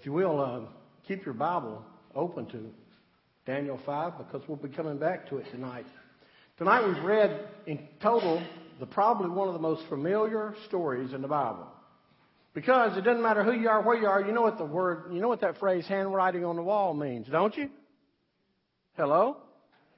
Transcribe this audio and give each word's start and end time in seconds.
If 0.00 0.06
you 0.06 0.14
will, 0.14 0.40
uh, 0.40 0.60
keep 1.06 1.26
your 1.26 1.34
Bible 1.34 1.84
open 2.14 2.46
to 2.46 2.70
Daniel 3.44 3.78
5 3.84 4.16
because 4.16 4.40
we'll 4.48 4.56
be 4.56 4.70
coming 4.70 4.96
back 4.96 5.28
to 5.28 5.36
it 5.36 5.44
tonight. 5.50 5.84
Tonight 6.56 6.88
we've 6.88 7.04
read 7.04 7.46
in 7.66 7.86
total 8.00 8.42
the 8.78 8.86
probably 8.86 9.28
one 9.28 9.48
of 9.48 9.52
the 9.52 9.60
most 9.60 9.82
familiar 9.90 10.54
stories 10.68 11.12
in 11.12 11.20
the 11.20 11.28
Bible. 11.28 11.66
Because 12.54 12.96
it 12.96 13.02
doesn't 13.02 13.22
matter 13.22 13.44
who 13.44 13.52
you 13.52 13.68
are, 13.68 13.82
where 13.82 13.94
you 13.94 14.06
are, 14.06 14.22
you 14.22 14.32
know 14.32 14.40
what 14.40 14.56
the 14.56 14.64
word, 14.64 15.12
you 15.12 15.20
know 15.20 15.28
what 15.28 15.42
that 15.42 15.58
phrase 15.58 15.86
handwriting 15.86 16.46
on 16.46 16.56
the 16.56 16.62
wall 16.62 16.94
means, 16.94 17.26
don't 17.30 17.54
you? 17.54 17.68
Hello? 18.96 19.36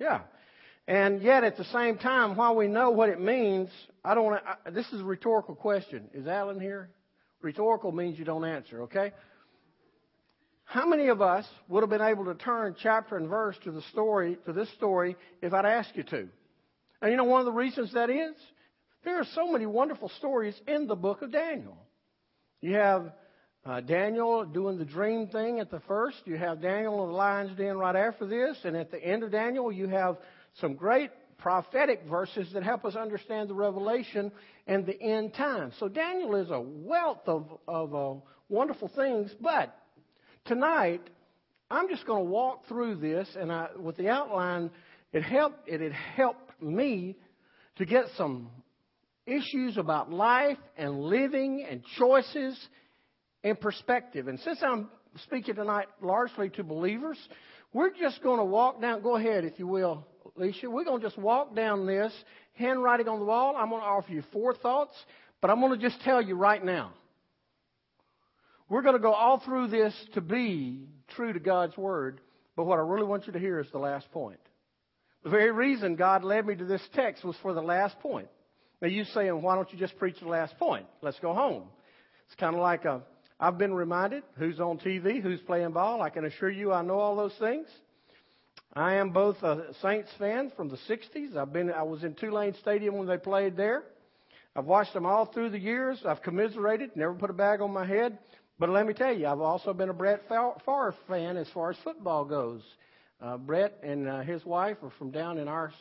Yeah. 0.00 0.22
And 0.88 1.22
yet 1.22 1.44
at 1.44 1.56
the 1.56 1.64
same 1.66 1.96
time, 1.96 2.34
while 2.34 2.56
we 2.56 2.66
know 2.66 2.90
what 2.90 3.08
it 3.08 3.20
means, 3.20 3.70
I 4.04 4.16
don't 4.16 4.24
want 4.24 4.42
to, 4.64 4.72
this 4.72 4.92
is 4.92 5.00
a 5.00 5.04
rhetorical 5.04 5.54
question. 5.54 6.08
Is 6.12 6.26
Alan 6.26 6.58
here? 6.58 6.90
Rhetorical 7.40 7.92
means 7.92 8.18
you 8.18 8.24
don't 8.24 8.44
answer, 8.44 8.82
okay? 8.82 9.12
How 10.72 10.86
many 10.86 11.08
of 11.08 11.20
us 11.20 11.44
would 11.68 11.82
have 11.82 11.90
been 11.90 12.00
able 12.00 12.24
to 12.24 12.34
turn 12.34 12.74
chapter 12.82 13.18
and 13.18 13.28
verse 13.28 13.56
to 13.64 13.70
the 13.70 13.82
story, 13.92 14.38
to 14.46 14.54
this 14.54 14.70
story, 14.70 15.16
if 15.42 15.52
I'd 15.52 15.66
asked 15.66 15.94
you 15.94 16.02
to? 16.04 16.28
And 17.02 17.10
you 17.10 17.18
know 17.18 17.24
one 17.24 17.40
of 17.40 17.44
the 17.44 17.52
reasons 17.52 17.92
that 17.92 18.08
is? 18.08 18.34
There 19.04 19.20
are 19.20 19.26
so 19.34 19.52
many 19.52 19.66
wonderful 19.66 20.08
stories 20.16 20.58
in 20.66 20.86
the 20.86 20.94
book 20.94 21.20
of 21.20 21.30
Daniel. 21.30 21.76
You 22.62 22.76
have 22.76 23.12
uh, 23.66 23.80
Daniel 23.82 24.46
doing 24.46 24.78
the 24.78 24.86
dream 24.86 25.26
thing 25.26 25.60
at 25.60 25.70
the 25.70 25.80
first. 25.80 26.16
You 26.24 26.38
have 26.38 26.62
Daniel 26.62 27.02
in 27.04 27.10
the 27.10 27.16
lion's 27.16 27.54
den 27.58 27.76
right 27.76 27.94
after 27.94 28.24
this. 28.24 28.56
And 28.64 28.74
at 28.74 28.90
the 28.90 29.04
end 29.04 29.24
of 29.24 29.30
Daniel, 29.30 29.70
you 29.70 29.88
have 29.88 30.16
some 30.58 30.72
great 30.72 31.10
prophetic 31.36 32.04
verses 32.08 32.50
that 32.54 32.62
help 32.62 32.86
us 32.86 32.96
understand 32.96 33.50
the 33.50 33.54
revelation 33.54 34.32
and 34.66 34.86
the 34.86 34.98
end 34.98 35.34
times. 35.34 35.74
So 35.78 35.88
Daniel 35.88 36.34
is 36.36 36.50
a 36.50 36.62
wealth 36.62 37.20
of, 37.26 37.58
of 37.68 37.94
uh, 37.94 38.20
wonderful 38.48 38.90
things. 38.96 39.32
But 39.38 39.76
tonight, 40.44 41.02
I'm 41.70 41.88
just 41.88 42.06
going 42.06 42.24
to 42.24 42.30
walk 42.30 42.66
through 42.68 42.96
this, 42.96 43.28
and 43.38 43.50
I, 43.50 43.68
with 43.78 43.96
the 43.96 44.08
outline, 44.08 44.70
it 45.12 45.22
helped. 45.22 45.68
It 45.68 45.80
had 45.80 45.92
helped 45.92 46.62
me 46.62 47.16
to 47.76 47.84
get 47.86 48.04
some 48.16 48.50
issues 49.26 49.76
about 49.76 50.10
life 50.10 50.58
and 50.76 51.00
living 51.00 51.64
and 51.68 51.82
choices 51.98 52.58
and 53.44 53.58
perspective. 53.60 54.28
And 54.28 54.38
since 54.40 54.58
I'm 54.62 54.88
speaking 55.24 55.54
tonight 55.54 55.86
largely 56.00 56.50
to 56.50 56.64
believers, 56.64 57.18
we're 57.72 57.90
just 57.90 58.22
going 58.22 58.38
to 58.38 58.44
walk 58.44 58.80
down. 58.80 59.02
Go 59.02 59.16
ahead, 59.16 59.44
if 59.44 59.58
you 59.58 59.66
will, 59.66 60.06
Alicia. 60.36 60.68
We're 60.68 60.84
going 60.84 61.00
to 61.00 61.06
just 61.06 61.18
walk 61.18 61.54
down 61.54 61.86
this 61.86 62.12
handwriting 62.54 63.08
on 63.08 63.18
the 63.18 63.24
wall. 63.24 63.56
I'm 63.56 63.70
going 63.70 63.80
to 63.80 63.86
offer 63.86 64.12
you 64.12 64.22
four 64.32 64.54
thoughts, 64.54 64.94
but 65.40 65.50
I'm 65.50 65.60
going 65.60 65.78
to 65.78 65.88
just 65.88 66.02
tell 66.02 66.20
you 66.20 66.34
right 66.34 66.62
now. 66.62 66.92
We're 68.72 68.80
going 68.80 68.94
to 68.94 69.02
go 69.02 69.12
all 69.12 69.38
through 69.38 69.68
this 69.68 69.92
to 70.14 70.22
be 70.22 70.88
true 71.08 71.34
to 71.34 71.38
God's 71.38 71.76
Word, 71.76 72.22
but 72.56 72.64
what 72.64 72.78
I 72.78 72.80
really 72.80 73.04
want 73.04 73.26
you 73.26 73.34
to 73.34 73.38
hear 73.38 73.60
is 73.60 73.66
the 73.70 73.76
last 73.76 74.10
point. 74.12 74.40
The 75.24 75.28
very 75.28 75.50
reason 75.50 75.94
God 75.94 76.24
led 76.24 76.46
me 76.46 76.54
to 76.54 76.64
this 76.64 76.80
text 76.94 77.22
was 77.22 77.36
for 77.42 77.52
the 77.52 77.60
last 77.60 78.00
point. 78.00 78.28
Now 78.80 78.88
you 78.88 79.04
saying, 79.04 79.42
why 79.42 79.56
don't 79.56 79.70
you 79.74 79.78
just 79.78 79.98
preach 79.98 80.18
the 80.20 80.28
last 80.28 80.58
point? 80.58 80.86
Let's 81.02 81.18
go 81.20 81.34
home. 81.34 81.64
It's 82.24 82.34
kind 82.36 82.54
of 82.54 82.62
like 82.62 82.86
a, 82.86 83.02
I've 83.38 83.58
been 83.58 83.74
reminded 83.74 84.22
who's 84.38 84.58
on 84.58 84.78
TV, 84.78 85.20
who's 85.20 85.40
playing 85.40 85.72
ball. 85.72 86.00
I 86.00 86.08
can 86.08 86.24
assure 86.24 86.50
you 86.50 86.72
I 86.72 86.80
know 86.80 86.98
all 86.98 87.14
those 87.14 87.36
things. 87.38 87.66
I 88.72 88.94
am 88.94 89.10
both 89.10 89.36
a 89.42 89.74
Saints 89.82 90.08
fan 90.18 90.50
from 90.56 90.70
the 90.70 90.78
60s. 90.88 91.36
I've 91.36 91.52
been, 91.52 91.70
I 91.70 91.82
was 91.82 92.04
in 92.04 92.14
Tulane 92.14 92.54
Stadium 92.62 92.96
when 92.96 93.06
they 93.06 93.18
played 93.18 93.54
there. 93.54 93.82
I've 94.56 94.64
watched 94.64 94.94
them 94.94 95.04
all 95.04 95.26
through 95.26 95.50
the 95.50 95.58
years. 95.58 96.02
I've 96.06 96.22
commiserated, 96.22 96.96
never 96.96 97.12
put 97.12 97.28
a 97.28 97.34
bag 97.34 97.60
on 97.60 97.70
my 97.70 97.86
head. 97.86 98.18
But 98.62 98.70
let 98.70 98.86
me 98.86 98.94
tell 98.94 99.12
you, 99.12 99.26
I've 99.26 99.40
also 99.40 99.74
been 99.74 99.88
a 99.88 99.92
Brett 99.92 100.22
Favre 100.28 100.94
fan 101.08 101.36
as 101.36 101.48
far 101.48 101.70
as 101.70 101.76
football 101.82 102.24
goes. 102.24 102.62
Uh, 103.20 103.36
Brett 103.36 103.76
and 103.82 104.08
uh, 104.08 104.20
his 104.20 104.44
wife 104.44 104.76
are 104.84 104.92
from 105.00 105.10
down 105.10 105.38
in 105.38 105.48
our 105.48 105.72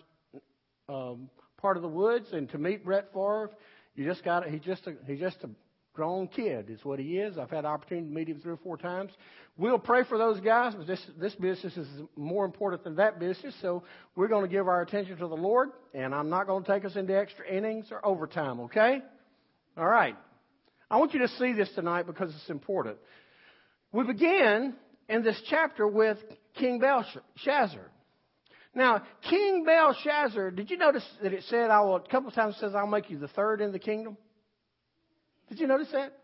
um, 0.90 1.30
part 1.58 1.78
of 1.78 1.84
the 1.84 1.88
woods, 1.88 2.30
and 2.34 2.50
to 2.50 2.58
meet 2.58 2.84
Brett 2.84 3.14
Favre, 3.14 3.52
you 3.94 4.04
just 4.04 4.24
got 4.24 4.48
he's 4.48 4.62
just 4.62 4.88
a, 4.88 4.96
he's 5.06 5.20
just 5.20 5.38
a 5.44 5.50
grown 5.94 6.28
kid 6.28 6.72
is 6.72 6.84
what 6.84 6.98
he 6.98 7.20
is. 7.20 7.38
I've 7.38 7.52
had 7.52 7.66
the 7.66 7.68
opportunity 7.68 8.08
to 8.08 8.16
meet 8.16 8.28
him 8.28 8.40
three 8.40 8.54
or 8.54 8.58
four 8.58 8.78
times. 8.78 9.12
We'll 9.58 9.78
pray 9.78 10.04
for 10.04 10.18
those 10.18 10.40
guys, 10.40 10.74
but 10.74 10.88
this 10.88 11.06
this 11.20 11.36
business 11.36 11.78
is 11.78 11.88
more 12.16 12.46
important 12.46 12.84
than 12.84 12.96
that 12.96 13.20
business, 13.20 13.54
so 13.62 13.84
we're 14.16 14.28
going 14.28 14.50
to 14.50 14.52
give 14.52 14.68
our 14.68 14.82
attention 14.82 15.18
to 15.18 15.28
the 15.28 15.36
Lord, 15.36 15.70
and 15.94 16.16
I'm 16.16 16.32
not 16.32 16.48
going 16.48 16.64
to 16.64 16.72
take 16.74 16.84
us 16.84 16.96
into 16.96 17.16
extra 17.16 17.48
innings 17.48 17.90
or 17.92 18.04
overtime. 18.04 18.60
Okay? 18.62 19.04
All 19.78 19.86
right. 19.86 20.16
I 20.92 20.98
want 20.98 21.14
you 21.14 21.22
to 21.22 21.30
see 21.30 21.54
this 21.54 21.70
tonight 21.74 22.06
because 22.06 22.36
it's 22.36 22.50
important. 22.50 22.98
We 23.94 24.04
begin 24.04 24.76
in 25.08 25.24
this 25.24 25.42
chapter 25.50 25.88
with 25.88 26.18
King 26.56 26.80
Belshazzar. 26.80 27.90
Now, 28.76 29.02
King 29.30 29.64
Belshazzar, 29.66 30.52
did 30.52 30.70
you 30.70 30.78
notice 30.78 31.06
that 31.24 31.32
it 31.32 31.46
said, 31.48 31.72
I 31.72 31.80
will, 31.80 31.96
a 31.96 32.02
couple 32.02 32.28
of 32.28 32.36
times 32.36 32.56
it 32.56 32.60
says, 32.60 32.74
I'll 32.76 32.88
make 32.88 33.10
you 33.10 33.18
the 33.18 33.30
third 33.30 33.62
in 33.62 33.72
the 33.72 33.80
kingdom? 33.80 34.18
Did 35.48 35.62
you 35.62 35.68
notice 35.68 35.88
that? 35.94 36.18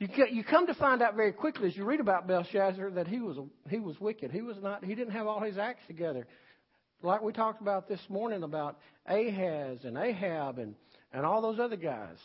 You, 0.00 0.08
you 0.32 0.42
come 0.42 0.66
to 0.66 0.74
find 0.74 1.00
out 1.00 1.14
very 1.14 1.32
quickly 1.32 1.68
as 1.68 1.76
you 1.76 1.84
read 1.84 2.00
about 2.00 2.26
Belshazzar 2.26 2.90
that 2.90 3.06
he 3.06 3.20
was, 3.20 3.36
he 3.68 3.78
was 3.78 4.00
wicked. 4.00 4.32
He 4.32 4.42
was 4.42 4.56
not, 4.60 4.84
he 4.84 4.96
didn't 4.96 5.12
have 5.12 5.28
all 5.28 5.40
his 5.40 5.58
acts 5.58 5.82
together. 5.86 6.26
Like 7.04 7.22
we 7.22 7.32
talked 7.32 7.60
about 7.60 7.88
this 7.88 8.00
morning 8.08 8.42
about 8.42 8.78
Ahaz 9.06 9.84
and 9.84 9.96
Ahab 9.96 10.58
and, 10.58 10.74
and 11.12 11.24
all 11.24 11.40
those 11.40 11.60
other 11.60 11.76
guys. 11.76 12.16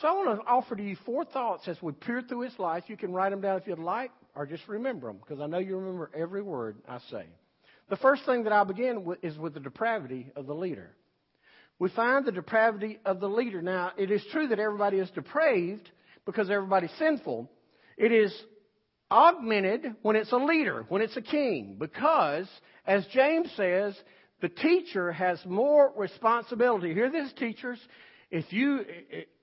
So 0.00 0.06
I 0.06 0.12
want 0.12 0.40
to 0.40 0.46
offer 0.46 0.76
to 0.76 0.82
you 0.82 0.96
four 1.04 1.24
thoughts 1.24 1.66
as 1.66 1.80
we 1.82 1.90
peer 1.92 2.22
through 2.22 2.42
his 2.42 2.56
life. 2.58 2.84
You 2.86 2.96
can 2.96 3.12
write 3.12 3.30
them 3.30 3.40
down 3.40 3.58
if 3.58 3.66
you'd 3.66 3.80
like, 3.80 4.12
or 4.36 4.46
just 4.46 4.68
remember 4.68 5.08
them, 5.08 5.16
because 5.18 5.40
I 5.40 5.46
know 5.46 5.58
you 5.58 5.76
remember 5.76 6.10
every 6.16 6.40
word 6.40 6.76
I 6.88 6.98
say. 7.10 7.24
The 7.90 7.96
first 7.96 8.24
thing 8.24 8.44
that 8.44 8.52
I'll 8.52 8.64
begin 8.64 9.04
with 9.04 9.18
is 9.24 9.36
with 9.36 9.54
the 9.54 9.60
depravity 9.60 10.30
of 10.36 10.46
the 10.46 10.54
leader. 10.54 10.90
We 11.80 11.88
find 11.90 12.24
the 12.24 12.30
depravity 12.30 12.98
of 13.04 13.18
the 13.18 13.28
leader. 13.28 13.60
Now, 13.60 13.90
it 13.96 14.12
is 14.12 14.24
true 14.30 14.46
that 14.48 14.60
everybody 14.60 14.98
is 14.98 15.10
depraved 15.10 15.90
because 16.26 16.48
everybody's 16.48 16.92
sinful. 16.98 17.50
It 17.96 18.12
is 18.12 18.32
augmented 19.10 19.96
when 20.02 20.14
it's 20.14 20.30
a 20.30 20.36
leader, 20.36 20.84
when 20.88 21.02
it's 21.02 21.16
a 21.16 21.22
king, 21.22 21.74
because, 21.76 22.48
as 22.86 23.04
James 23.12 23.50
says, 23.56 23.96
the 24.42 24.48
teacher 24.48 25.10
has 25.10 25.44
more 25.44 25.92
responsibility. 25.96 26.94
Hear 26.94 27.10
this, 27.10 27.32
teachers. 27.32 27.80
If 28.30 28.52
you, 28.52 28.84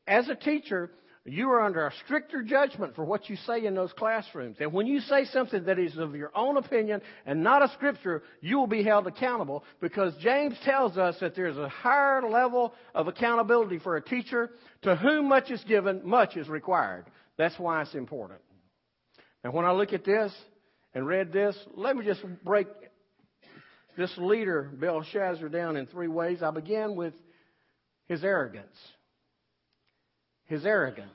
as 0.08 0.30
a 0.30 0.36
teacher, 0.36 0.92
you 1.28 1.50
are 1.50 1.62
under 1.62 1.88
a 1.88 1.94
stricter 2.06 2.44
judgment 2.44 2.96
for 2.96 3.04
what 3.04 3.30
you 3.30 3.36
say 3.48 3.66
in 3.66 3.74
those 3.74 3.92
classrooms. 3.94 4.58
And 4.60 4.72
when 4.72 4.86
you 4.86 5.00
say 5.00 5.26
something 5.26 5.64
that 5.66 5.80
is 5.80 5.98
of 5.98 6.16
your 6.16 6.32
own 6.36 6.58
opinion 6.58 7.02
and 7.26 7.44
not 7.44 7.64
a 7.64 7.74
scripture, 7.74 8.22
you 8.42 8.60
will 8.60 8.68
be 8.68 8.84
held 8.84 9.08
accountable 9.08 9.64
because 9.82 10.14
James 10.22 10.56
tells 10.64 11.00
us 11.00 11.16
that 11.22 11.36
there's 11.36 11.58
a 11.58 11.68
higher 11.68 12.22
level 12.30 12.76
of 12.94 13.08
accountability 13.08 13.80
for 13.80 13.98
a 13.98 14.02
teacher 14.02 14.52
to 14.84 14.96
whom 14.96 15.28
much 15.28 15.50
is 15.50 15.64
given, 15.64 16.02
much 16.04 16.38
is 16.38 16.48
required. 16.48 17.06
That's 17.38 17.58
why 17.58 17.82
it's 17.82 17.96
important. 17.96 18.42
And 19.44 19.52
when 19.52 19.66
I 19.66 19.72
look 19.72 19.94
at 19.94 20.06
this 20.06 20.32
and 20.94 21.08
read 21.08 21.34
this, 21.34 21.58
let 21.76 21.96
me 21.96 22.06
just 22.06 22.22
break 22.44 22.68
this 23.98 24.12
leader, 24.18 24.70
Belshazzar, 24.80 25.50
down 25.50 25.76
in 25.76 25.88
three 25.88 26.08
ways. 26.08 26.44
I 26.44 26.52
begin 26.52 26.96
with 26.96 27.16
his 28.08 28.24
arrogance 28.24 28.78
his 30.46 30.66
arrogance. 30.66 31.10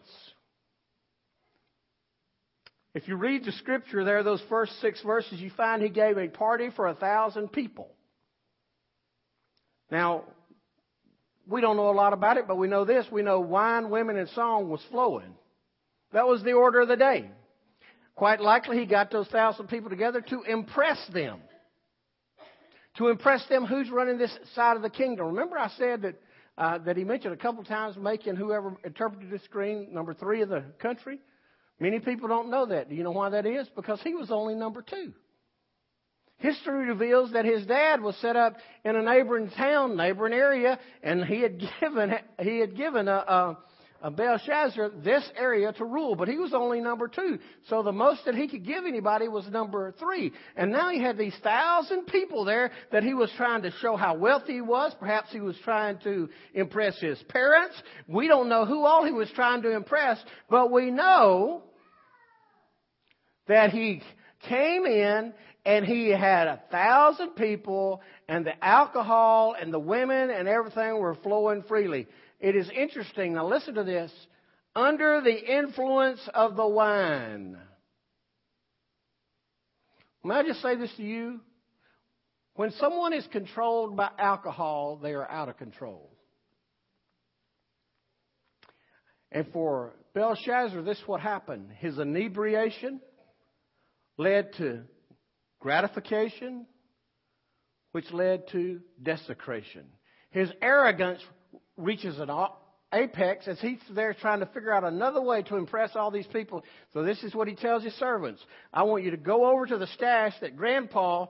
If 2.93 3.07
you 3.07 3.17
read 3.17 3.45
the 3.45 3.53
scripture 3.53 4.05
there, 4.05 4.23
those 4.23 4.43
first 4.49 4.81
six 4.81 5.01
verses, 5.03 5.41
you 5.41 5.51
find 5.57 5.81
he 5.81 5.89
gave 5.89 6.19
a 6.19 6.29
party 6.29 6.71
for 6.75 6.89
a 6.89 6.95
thousand 6.95 7.53
people. 7.53 7.89
Now, 9.91 10.25
we 11.47 11.61
don't 11.61 11.77
know 11.77 11.91
a 11.91 11.93
lot 11.93 12.13
about 12.13 12.37
it, 12.37 12.49
but 12.49 12.57
we 12.57 12.69
know 12.69 12.85
this. 12.85 13.07
We 13.11 13.23
know 13.23 13.41
wine, 13.41 13.91
women, 13.91 14.17
and 14.17 14.29
song 14.31 14.69
was 14.69 14.81
flowing. 14.91 15.35
That 16.13 16.27
was 16.27 16.43
the 16.43 16.53
order 16.53 16.81
of 16.81 16.89
the 16.89 16.97
day. 16.97 17.31
Quite 18.17 18.41
likely 18.41 18.79
he 18.79 18.87
got 18.87 19.11
those 19.11 19.29
thousand 19.29 19.69
people 19.69 19.89
together 19.89 20.21
to 20.21 20.43
impress 20.43 20.99
them. 21.13 21.41
To 22.99 23.09
impress 23.09 23.47
them 23.49 23.65
who's 23.65 23.89
running 23.89 24.19
this 24.19 24.37
side 24.55 24.77
of 24.77 24.83
the 24.83 24.91
kingdom. 24.91 25.29
Remember 25.29 25.57
I 25.57 25.71
said 25.79 26.03
that 26.03 26.21
uh, 26.61 26.77
that 26.77 26.97
he 26.99 27.05
mentioned 27.05 27.33
a 27.33 27.39
couple 27.39 27.65
times, 27.65 27.97
making 27.97 28.37
whoever 28.37 28.77
interpreted 28.85 29.31
the 29.31 29.39
screen 29.39 29.89
number 29.93 30.13
three 30.13 30.43
of 30.43 30.51
the 30.51 30.63
country. 30.79 31.19
Many 31.81 32.01
people 32.01 32.29
don't 32.29 32.51
know 32.51 32.67
that. 32.67 32.91
Do 32.91 32.95
you 32.95 33.03
know 33.03 33.13
why 33.13 33.31
that 33.31 33.47
is? 33.47 33.67
Because 33.75 33.99
he 34.03 34.15
was 34.15 34.31
only 34.31 34.55
number 34.55 34.83
two. 34.83 35.15
History 36.37 36.87
reveals 36.87 37.33
that 37.33 37.47
his 37.47 37.65
dad 37.65 38.03
was 38.03 38.15
set 38.17 38.37
up 38.37 38.57
in 38.85 38.95
a 38.95 39.03
neighboring 39.03 39.51
town, 39.51 39.97
neighboring 39.97 40.35
area, 40.35 40.79
and 41.03 41.25
he 41.25 41.41
had 41.41 41.63
given 41.81 42.13
he 42.39 42.59
had 42.59 42.77
given 42.77 43.09
a, 43.09 43.13
a 43.13 43.59
Belshazzar 44.09 44.93
this 45.05 45.29
area 45.37 45.73
to 45.75 45.85
rule, 45.85 46.15
but 46.15 46.29
he 46.29 46.39
was 46.39 46.55
only 46.55 46.81
number 46.81 47.07
two. 47.07 47.39
So 47.69 47.83
the 47.83 47.93
most 47.93 48.25
that 48.25 48.35
he 48.35 48.49
could 48.49 48.65
give 48.65 48.85
anybody 48.87 49.29
was 49.29 49.47
number 49.49 49.93
three. 49.99 50.33
And 50.57 50.73
now 50.73 50.89
he 50.89 51.03
had 51.03 51.19
these 51.19 51.37
thousand 51.43 52.07
people 52.07 52.47
there 52.47 52.71
that 52.93 53.03
he 53.03 53.13
was 53.13 53.31
trying 53.37 53.63
to 53.63 53.71
show 53.83 53.97
how 53.97 54.15
wealthy 54.15 54.55
he 54.55 54.61
was. 54.63 54.95
Perhaps 54.99 55.33
he 55.33 55.41
was 55.41 55.57
trying 55.65 55.99
to 56.05 56.31
impress 56.55 56.99
his 56.99 57.23
parents. 57.29 57.75
We 58.09 58.27
don't 58.27 58.49
know 58.49 58.65
who 58.65 58.87
all 58.87 59.05
he 59.05 59.13
was 59.13 59.31
trying 59.35 59.61
to 59.63 59.73
impress, 59.73 60.19
but 60.49 60.73
we 60.73 60.91
know 60.91 61.65
that 63.49 63.71
he 63.71 64.01
came 64.49 64.87
in 64.87 65.35
and 65.67 65.85
he 65.85 66.09
had 66.09 66.47
a 66.47 66.63
thousand 66.71 67.31
people 67.31 68.01
and 68.29 68.47
the 68.47 68.65
alcohol 68.65 69.55
and 69.61 69.73
the 69.73 69.79
women 69.79 70.31
and 70.31 70.49
everything 70.49 70.99
were 70.99 71.17
flowing 71.17 71.63
freely. 71.69 72.07
It 72.41 72.57
is 72.57 72.71
interesting. 72.75 73.35
Now 73.35 73.47
listen 73.47 73.75
to 73.75 73.85
this. 73.85 74.11
Under 74.75 75.21
the 75.21 75.59
influence 75.59 76.21
of 76.33 76.57
the 76.57 76.67
wine. 76.67 77.57
May 80.25 80.37
I 80.37 80.43
just 80.45 80.63
say 80.63 80.77
this 80.77 80.95
to 80.97 81.03
you? 81.03 81.41
When 82.55 82.71
someone 82.73 83.13
is 83.13 83.27
controlled 83.33 83.97
by 83.97 84.11
alcohol, 84.19 84.99
they 85.03 85.13
are 85.13 85.29
out 85.29 85.49
of 85.49 85.57
control. 85.57 86.11
And 89.33 89.47
for 89.53 89.95
Belshazzar, 90.15 90.83
this 90.83 90.99
is 90.99 91.09
what 91.09 91.21
happened. 91.21 91.71
His 91.79 91.99
inebriation 91.99 93.01
led 94.19 94.53
to 94.55 94.83
gratification, 95.61 96.67
which 97.93 98.13
led 98.13 98.49
to 98.49 98.81
desecration. 99.03 99.87
His 100.31 100.51
arrogance 100.61 101.23
reaches 101.81 102.19
an 102.19 102.31
apex 102.93 103.47
as 103.49 103.61
he's 103.61 103.79
there 103.95 104.15
trying 104.15 104.41
to 104.41 104.47
figure 104.47 104.73
out 104.73 104.85
another 104.85 105.21
way 105.23 105.43
to 105.43 105.57
impress 105.57 105.95
all 105.95 106.11
these 106.11 106.27
people. 106.27 106.65
So 106.93 107.03
this 107.03 107.23
is 107.23 107.35
what 107.35 107.49
he 107.49 107.55
tells 107.55 107.85
his 107.85 107.95
servants. 107.95 108.45
I 108.73 108.83
want 108.83 109.05
you 109.05 109.13
to 109.13 109.17
go 109.17 109.51
over 109.51 109.67
to 109.67 109.79
the 109.79 109.87
stash 109.89 110.35
that 110.41 110.57
grandpa 110.57 111.27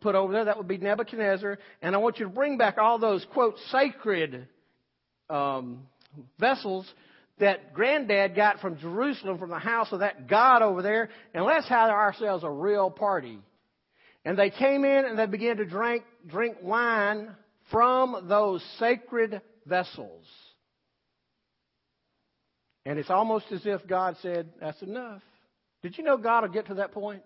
put 0.00 0.14
over 0.14 0.32
there. 0.32 0.46
That 0.46 0.56
would 0.56 0.68
be 0.68 0.78
Nebuchadnezzar. 0.78 1.58
And 1.82 1.94
I 1.94 1.98
want 1.98 2.18
you 2.18 2.26
to 2.26 2.32
bring 2.32 2.58
back 2.58 2.78
all 2.78 2.98
those, 2.98 3.24
quote, 3.32 3.56
sacred 3.70 4.48
um, 5.30 5.82
vessels 6.38 6.92
that 7.38 7.74
granddad 7.74 8.34
got 8.34 8.60
from 8.60 8.78
Jerusalem 8.78 9.38
from 9.38 9.50
the 9.50 9.58
house 9.58 9.88
of 9.92 10.00
that 10.00 10.28
God 10.28 10.62
over 10.62 10.82
there. 10.82 11.10
And 11.32 11.44
let's 11.44 11.68
have 11.68 11.90
ourselves 11.90 12.44
a 12.44 12.50
real 12.50 12.90
party. 12.90 13.38
And 14.24 14.38
they 14.38 14.50
came 14.50 14.84
in 14.84 15.04
and 15.04 15.18
they 15.18 15.26
began 15.26 15.58
to 15.58 15.64
drink, 15.64 16.02
drink 16.26 16.56
wine 16.62 17.30
from 17.70 18.26
those 18.28 18.64
sacred 18.78 19.40
vessels. 19.66 20.26
And 22.86 22.98
it's 22.98 23.10
almost 23.10 23.46
as 23.50 23.62
if 23.64 23.86
God 23.86 24.16
said, 24.22 24.50
That's 24.60 24.80
enough. 24.82 25.22
Did 25.82 25.98
you 25.98 26.04
know 26.04 26.16
God 26.16 26.42
will 26.42 26.50
get 26.50 26.66
to 26.66 26.74
that 26.74 26.92
point? 26.92 27.22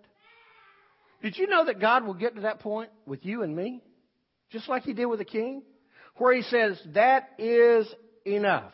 Did 1.21 1.37
you 1.37 1.47
know 1.47 1.65
that 1.65 1.79
God 1.79 2.05
will 2.05 2.13
get 2.13 2.35
to 2.35 2.41
that 2.41 2.59
point 2.59 2.89
with 3.05 3.25
you 3.25 3.43
and 3.43 3.55
me? 3.55 3.81
Just 4.51 4.69
like 4.69 4.83
he 4.83 4.93
did 4.93 5.05
with 5.05 5.19
the 5.19 5.25
king? 5.25 5.63
Where 6.17 6.33
he 6.33 6.43
says, 6.43 6.79
That 6.93 7.29
is 7.37 7.87
enough. 8.25 8.73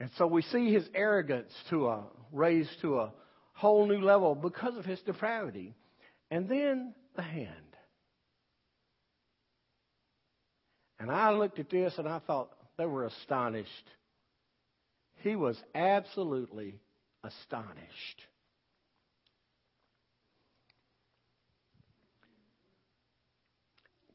And 0.00 0.10
so 0.16 0.26
we 0.26 0.42
see 0.42 0.72
his 0.72 0.88
arrogance 0.94 1.52
to 1.68 1.88
a, 1.88 2.04
raised 2.32 2.70
to 2.80 3.00
a 3.00 3.12
whole 3.52 3.86
new 3.86 4.00
level 4.00 4.34
because 4.34 4.76
of 4.76 4.84
his 4.84 5.00
depravity. 5.00 5.74
And 6.30 6.48
then 6.48 6.94
the 7.16 7.22
hand. 7.22 7.69
And 11.00 11.10
I 11.10 11.32
looked 11.32 11.58
at 11.58 11.70
this 11.70 11.94
and 11.96 12.06
I 12.06 12.18
thought 12.20 12.50
they 12.76 12.84
were 12.84 13.06
astonished. 13.06 13.90
He 15.22 15.34
was 15.34 15.56
absolutely 15.74 16.74
astonished. 17.24 18.22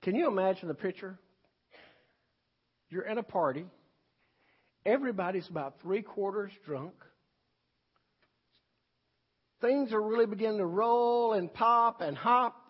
Can 0.04 0.14
you 0.14 0.28
imagine 0.28 0.68
the 0.68 0.76
picture? 0.76 1.18
You're 2.90 3.08
at 3.08 3.18
a 3.18 3.24
party. 3.24 3.66
Everybody's 4.86 5.50
about 5.50 5.82
three 5.82 6.04
quarters 6.04 6.52
drunk. 6.64 6.94
Things 9.62 9.92
are 9.92 10.02
really 10.02 10.28
beginning 10.28 10.60
to 10.60 10.66
roll 10.68 11.34
and 11.34 11.52
pop 11.52 12.02
and 12.02 12.16
hop. 12.16 12.65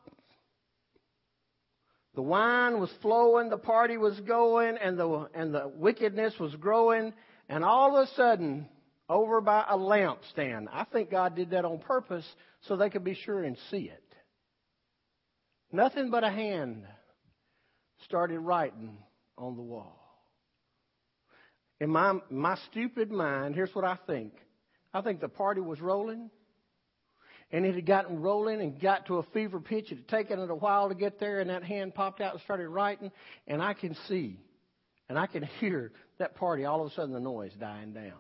The 2.16 2.22
wine 2.22 2.80
was 2.80 2.90
flowing, 3.02 3.50
the 3.50 3.58
party 3.58 3.98
was 3.98 4.20
going, 4.22 4.78
and 4.78 4.98
the, 4.98 5.28
and 5.34 5.54
the 5.54 5.68
wickedness 5.68 6.40
was 6.40 6.56
growing. 6.56 7.14
And 7.50 7.64
all 7.64 7.98
of 7.98 8.08
a 8.08 8.12
sudden, 8.14 8.68
over 9.10 9.42
by 9.42 9.66
a 9.70 9.78
lampstand, 9.78 10.68
I 10.72 10.86
think 10.86 11.12
God 11.12 11.36
did 11.36 11.52
that 11.52 11.66
on 11.66 11.80
purpose 11.80 12.26
so 12.62 12.76
they 12.76 12.90
could 12.90 13.04
be 13.04 13.16
sure 13.16 13.44
and 13.44 13.58
see 13.70 13.90
it. 13.90 14.02
Nothing 15.72 16.10
but 16.10 16.24
a 16.24 16.30
hand 16.30 16.86
started 18.06 18.40
writing 18.40 18.98
on 19.38 19.58
the 19.58 19.62
wall. 19.62 20.00
In 21.82 21.90
my, 21.90 22.14
my 22.30 22.58
stupid 22.72 23.12
mind, 23.12 23.56
here's 23.56 23.76
what 23.76 23.84
I 23.84 23.98
think. 24.08 24.34
I 24.94 25.02
think 25.02 25.20
the 25.20 25.28
party 25.28 25.60
was 25.60 25.82
rolling, 25.82 26.30
and 27.52 27.66
it 27.66 27.76
had 27.76 27.86
gotten 27.86 28.22
rolling 28.22 28.62
and 28.62 28.80
got 28.80 29.06
to 29.08 29.18
a 29.18 29.24
fever 29.34 29.60
pitch. 29.60 29.92
It 29.92 29.98
had 29.98 30.08
taken 30.08 30.40
it 30.40 30.50
a 30.50 30.56
while 30.56 30.90
to 30.90 30.96
get 30.96 31.20
there, 31.20 31.40
and 31.40 31.50
that 31.50 31.64
hand 31.64 31.96
popped 31.96 32.22
out 32.22 32.34
and 32.34 32.42
started 32.42 32.70
writing, 32.70 33.12
and 33.48 33.62
I 33.62 33.74
can 33.74 33.96
see 34.08 34.40
and 35.10 35.18
I 35.18 35.28
can 35.28 35.44
hear 35.60 35.92
that 36.18 36.36
party 36.36 36.66
all 36.66 36.82
of 36.82 36.92
a 36.92 36.96
sudden 36.96 37.14
the 37.14 37.20
noise 37.20 37.52
dying 37.60 37.94
down. 37.94 38.14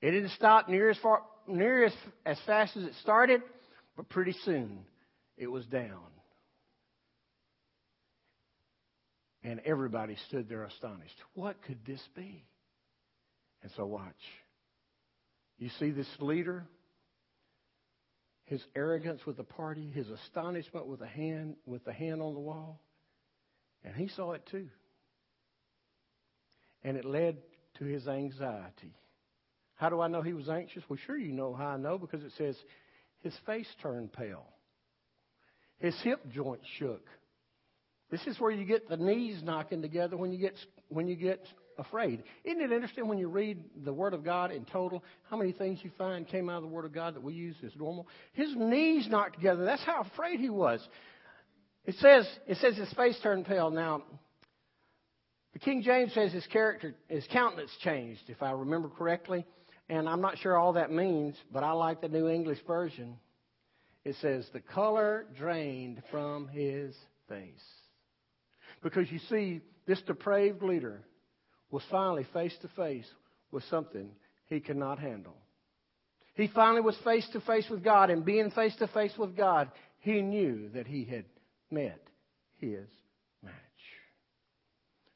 It 0.00 0.10
didn't 0.10 0.30
stop 0.30 0.68
near 0.68 0.90
as 0.90 0.98
far 0.98 1.22
near 1.46 1.84
as, 1.84 1.92
as 2.24 2.38
fast 2.46 2.76
as 2.76 2.84
it 2.84 2.94
started, 3.02 3.42
but 3.96 4.08
pretty 4.08 4.34
soon 4.44 4.80
it 5.36 5.48
was 5.48 5.64
down. 5.66 6.00
And 9.44 9.60
everybody 9.64 10.16
stood 10.28 10.48
there 10.48 10.62
astonished. 10.64 11.16
What 11.34 11.60
could 11.62 11.84
this 11.84 12.00
be? 12.14 12.44
And 13.62 13.72
so 13.76 13.86
watch. 13.86 14.14
You 15.58 15.68
see 15.80 15.90
this 15.90 16.06
leader, 16.20 16.64
his 18.52 18.62
arrogance 18.76 19.24
with 19.24 19.38
the 19.38 19.44
party, 19.44 19.90
his 19.94 20.10
astonishment 20.10 20.86
with 20.86 21.00
the 21.00 21.06
hand 21.06 21.56
with 21.64 21.82
the 21.86 21.92
hand 21.92 22.20
on 22.20 22.34
the 22.34 22.40
wall, 22.40 22.82
and 23.82 23.96
he 23.96 24.08
saw 24.08 24.32
it 24.32 24.46
too. 24.50 24.68
And 26.84 26.98
it 26.98 27.06
led 27.06 27.38
to 27.78 27.84
his 27.86 28.06
anxiety. 28.06 28.94
How 29.76 29.88
do 29.88 30.02
I 30.02 30.08
know 30.08 30.20
he 30.20 30.34
was 30.34 30.50
anxious? 30.50 30.82
Well, 30.86 30.98
sure 31.06 31.16
you 31.16 31.32
know 31.32 31.54
how 31.54 31.68
I 31.68 31.76
know 31.78 31.96
because 31.96 32.22
it 32.22 32.32
says 32.36 32.54
his 33.20 33.32
face 33.46 33.68
turned 33.80 34.12
pale. 34.12 34.44
His 35.78 35.98
hip 36.02 36.20
joint 36.30 36.60
shook. 36.78 37.06
This 38.10 38.20
is 38.26 38.38
where 38.38 38.50
you 38.50 38.66
get 38.66 38.86
the 38.86 38.98
knees 38.98 39.42
knocking 39.42 39.80
together 39.80 40.18
when 40.18 40.30
you 40.30 40.38
get 40.38 40.54
when 40.90 41.08
you 41.08 41.16
get 41.16 41.42
afraid. 41.82 42.22
Isn't 42.44 42.60
it 42.60 42.72
interesting 42.72 43.06
when 43.06 43.18
you 43.18 43.28
read 43.28 43.62
the 43.84 43.92
Word 43.92 44.14
of 44.14 44.24
God 44.24 44.50
in 44.50 44.64
total, 44.64 45.04
how 45.28 45.36
many 45.36 45.52
things 45.52 45.80
you 45.82 45.90
find 45.98 46.26
came 46.26 46.48
out 46.48 46.56
of 46.56 46.62
the 46.62 46.68
Word 46.68 46.84
of 46.84 46.92
God 46.92 47.14
that 47.14 47.22
we 47.22 47.34
use 47.34 47.56
as 47.64 47.72
normal? 47.76 48.08
His 48.32 48.54
knees 48.56 49.06
knocked 49.08 49.34
together. 49.34 49.64
That's 49.64 49.84
how 49.84 50.00
afraid 50.00 50.40
he 50.40 50.50
was. 50.50 50.80
It 51.84 51.94
says 51.96 52.28
it 52.46 52.56
says 52.58 52.76
his 52.76 52.92
face 52.94 53.18
turned 53.22 53.46
pale. 53.46 53.70
Now, 53.70 54.02
the 55.52 55.58
King 55.58 55.82
James 55.82 56.14
says 56.14 56.32
his 56.32 56.46
character, 56.46 56.94
his 57.08 57.26
countenance 57.30 57.70
changed, 57.82 58.22
if 58.28 58.42
I 58.42 58.52
remember 58.52 58.88
correctly. 58.88 59.44
And 59.88 60.08
I'm 60.08 60.20
not 60.20 60.38
sure 60.38 60.56
all 60.56 60.74
that 60.74 60.90
means, 60.90 61.36
but 61.52 61.62
I 61.62 61.72
like 61.72 62.00
the 62.00 62.08
New 62.08 62.28
English 62.28 62.60
version. 62.66 63.16
It 64.04 64.16
says 64.20 64.48
the 64.52 64.60
color 64.60 65.26
drained 65.36 66.02
from 66.10 66.48
his 66.48 66.94
face. 67.28 67.64
Because 68.82 69.10
you 69.10 69.18
see, 69.28 69.60
this 69.86 70.00
depraved 70.02 70.62
leader 70.62 71.02
was 71.72 71.82
finally 71.90 72.24
face 72.32 72.54
to 72.60 72.68
face 72.68 73.06
with 73.50 73.64
something 73.64 74.10
he 74.46 74.60
could 74.60 74.76
not 74.76 75.00
handle. 75.00 75.34
He 76.34 76.46
finally 76.46 76.82
was 76.82 76.96
face 77.02 77.26
to 77.32 77.40
face 77.40 77.68
with 77.68 77.82
God, 77.82 78.10
and 78.10 78.24
being 78.24 78.50
face 78.50 78.76
to 78.76 78.86
face 78.86 79.12
with 79.18 79.36
God, 79.36 79.70
he 79.98 80.22
knew 80.22 80.68
that 80.74 80.86
he 80.86 81.04
had 81.04 81.24
met 81.70 82.00
his 82.58 82.86
match. 83.42 83.52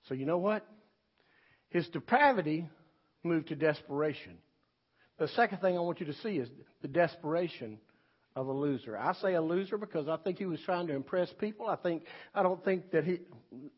So, 0.08 0.14
you 0.14 0.26
know 0.26 0.38
what? 0.38 0.66
His 1.70 1.86
depravity 1.88 2.68
moved 3.22 3.48
to 3.48 3.54
desperation. 3.54 4.38
The 5.18 5.28
second 5.28 5.58
thing 5.58 5.76
I 5.76 5.80
want 5.80 6.00
you 6.00 6.06
to 6.06 6.14
see 6.14 6.38
is 6.38 6.48
the 6.82 6.88
desperation 6.88 7.78
of 8.36 8.48
a 8.48 8.52
loser. 8.52 8.98
I 8.98 9.14
say 9.14 9.34
a 9.34 9.40
loser 9.40 9.78
because 9.78 10.08
I 10.08 10.18
think 10.18 10.36
he 10.36 10.44
was 10.44 10.60
trying 10.60 10.86
to 10.88 10.94
impress 10.94 11.32
people. 11.40 11.66
I 11.66 11.76
think 11.76 12.02
I 12.34 12.42
don't 12.42 12.62
think 12.62 12.90
that 12.90 13.04
he 13.04 13.20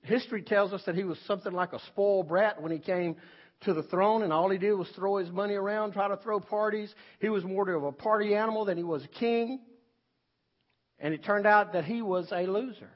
history 0.02 0.42
tells 0.42 0.72
us 0.72 0.82
that 0.84 0.96
he 0.96 1.04
was 1.04 1.16
something 1.26 1.52
like 1.52 1.72
a 1.72 1.78
spoiled 1.86 2.28
brat 2.28 2.60
when 2.60 2.72
he 2.72 2.80
came 2.80 3.14
to 3.62 3.72
the 3.72 3.84
throne 3.84 4.24
and 4.24 4.32
all 4.32 4.50
he 4.50 4.58
did 4.58 4.72
was 4.72 4.88
throw 4.96 5.18
his 5.18 5.30
money 5.30 5.54
around, 5.54 5.92
try 5.92 6.08
to 6.08 6.16
throw 6.16 6.40
parties. 6.40 6.92
He 7.20 7.28
was 7.28 7.44
more 7.44 7.70
of 7.70 7.84
a 7.84 7.92
party 7.92 8.34
animal 8.34 8.64
than 8.64 8.76
he 8.76 8.82
was 8.82 9.04
a 9.04 9.08
king. 9.08 9.60
And 10.98 11.14
it 11.14 11.24
turned 11.24 11.46
out 11.46 11.72
that 11.74 11.84
he 11.84 12.02
was 12.02 12.26
a 12.32 12.42
loser. 12.42 12.90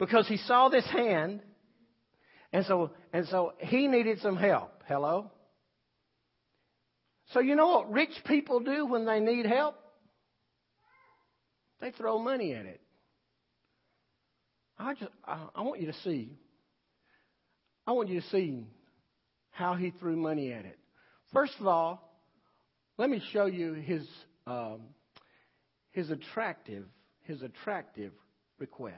Because 0.00 0.26
he 0.26 0.38
saw 0.38 0.68
this 0.68 0.86
hand 0.86 1.40
and 2.52 2.66
so 2.66 2.90
and 3.12 3.28
so 3.28 3.52
he 3.58 3.86
needed 3.86 4.18
some 4.20 4.36
help. 4.36 4.82
Hello? 4.88 5.30
So 7.32 7.38
you 7.38 7.54
know 7.54 7.68
what 7.68 7.92
rich 7.92 8.10
people 8.26 8.58
do 8.58 8.86
when 8.86 9.06
they 9.06 9.20
need 9.20 9.46
help? 9.46 9.76
They 11.80 11.90
throw 11.90 12.18
money 12.18 12.54
at 12.54 12.66
it. 12.66 12.80
I 14.78 14.94
just 14.94 15.12
I, 15.24 15.46
I 15.54 15.62
want 15.62 15.80
you 15.80 15.86
to 15.86 15.98
see. 16.04 16.32
I 17.86 17.92
want 17.92 18.08
you 18.08 18.20
to 18.20 18.26
see 18.28 18.66
how 19.50 19.74
he 19.74 19.92
threw 20.00 20.16
money 20.16 20.52
at 20.52 20.64
it. 20.64 20.78
First 21.32 21.54
of 21.60 21.66
all, 21.66 22.18
let 22.96 23.10
me 23.10 23.22
show 23.32 23.46
you 23.46 23.74
his 23.74 24.06
um, 24.46 24.80
his 25.92 26.10
attractive 26.10 26.84
his 27.24 27.42
attractive 27.42 28.12
request. 28.58 28.94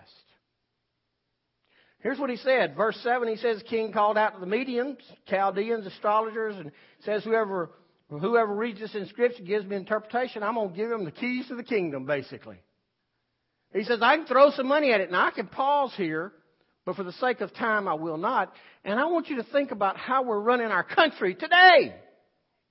Here's 2.01 2.19
what 2.19 2.31
he 2.31 2.37
said. 2.37 2.77
Verse 2.77 2.99
7, 3.03 3.27
he 3.27 3.37
says, 3.37 3.63
King 3.69 3.93
called 3.93 4.19
out 4.19 4.35
to 4.35 4.41
the 4.41 4.47
mediums, 4.47 4.99
Chaldeans, 5.29 5.87
astrologers, 5.87 6.55
and 6.57 6.71
says, 7.05 7.25
whoever, 7.25 7.71
whoever 8.09 8.55
reads 8.55 8.81
this 8.81 8.95
inscription 8.95 9.45
gives 9.45 9.67
me 9.67 9.77
interpretation, 9.77 10.43
I'm 10.43 10.55
going 10.55 10.71
to 10.71 10.77
give 10.77 10.91
him 10.91 11.05
the 11.05 11.11
keys 11.11 11.49
to 11.49 11.57
the 11.57 11.65
kingdom, 11.65 12.07
basically. 12.07 12.57
He 13.73 13.85
says, 13.85 13.99
I 14.01 14.17
can 14.17 14.27
throw 14.27 14.51
some 14.51 14.69
money 14.69 14.93
at 14.93 15.01
it. 15.01 15.11
Now, 15.11 15.27
I 15.27 15.31
can 15.33 15.49
pause 15.49 15.93
here, 15.97 16.33
but 16.85 16.97
for 16.97 17.03
the 17.03 17.13
sake 17.13 17.41
of 17.41 17.53
time, 17.55 17.89
I 17.89 17.95
will 17.95 18.17
not. 18.17 18.53
And 18.85 18.99
I 18.99 19.07
want 19.07 19.29
you 19.29 19.37
to 19.37 19.43
think 19.43 19.73
about 19.73 19.97
how 19.97 20.23
we're 20.23 20.41
running 20.41 20.69
our 20.69 20.85
country 20.85 21.35
today. 21.35 21.95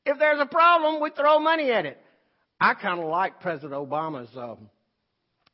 If 0.05 0.19
there's 0.19 0.39
a 0.39 0.45
problem, 0.45 1.01
we 1.01 1.09
throw 1.09 1.39
money 1.39 1.71
at 1.71 1.85
it. 1.85 1.99
I 2.59 2.73
kind 2.73 2.99
of 2.99 3.07
like 3.09 3.41
President 3.41 3.73
Obama's 3.73 4.29
um, 4.37 4.69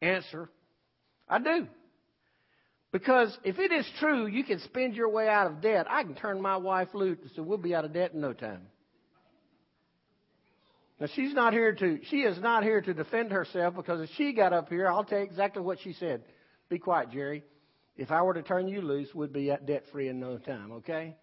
answer. 0.01 0.49
I 1.27 1.39
do. 1.39 1.67
Because 2.91 3.35
if 3.43 3.57
it 3.57 3.71
is 3.71 3.89
true 3.99 4.27
you 4.27 4.43
can 4.43 4.59
spend 4.59 4.95
your 4.95 5.09
way 5.09 5.27
out 5.27 5.47
of 5.47 5.61
debt, 5.61 5.87
I 5.89 6.03
can 6.03 6.13
turn 6.13 6.41
my 6.41 6.57
wife 6.57 6.89
loose 6.93 7.17
and 7.37 7.47
we'll 7.47 7.57
be 7.57 7.73
out 7.73 7.85
of 7.85 7.93
debt 7.93 8.13
in 8.13 8.21
no 8.21 8.33
time. 8.33 8.67
Now 11.01 11.07
she's 11.15 11.33
not 11.33 11.51
here 11.51 11.73
to 11.73 11.99
she 12.11 12.17
is 12.17 12.39
not 12.39 12.63
here 12.63 12.79
to 12.79 12.93
defend 12.93 13.31
herself 13.31 13.75
because 13.75 14.01
if 14.01 14.09
she 14.17 14.33
got 14.33 14.53
up 14.53 14.69
here, 14.69 14.87
I'll 14.87 15.03
tell 15.03 15.17
you 15.17 15.25
exactly 15.25 15.63
what 15.63 15.79
she 15.83 15.93
said. 15.93 16.21
Be 16.69 16.77
quiet, 16.77 17.09
Jerry. 17.09 17.43
If 17.97 18.11
I 18.11 18.21
were 18.21 18.35
to 18.35 18.43
turn 18.43 18.67
you 18.67 18.81
loose, 18.81 19.07
we'd 19.15 19.33
be 19.33 19.51
debt 19.65 19.85
free 19.91 20.09
in 20.09 20.19
no 20.19 20.37
time, 20.37 20.71
okay? 20.73 21.15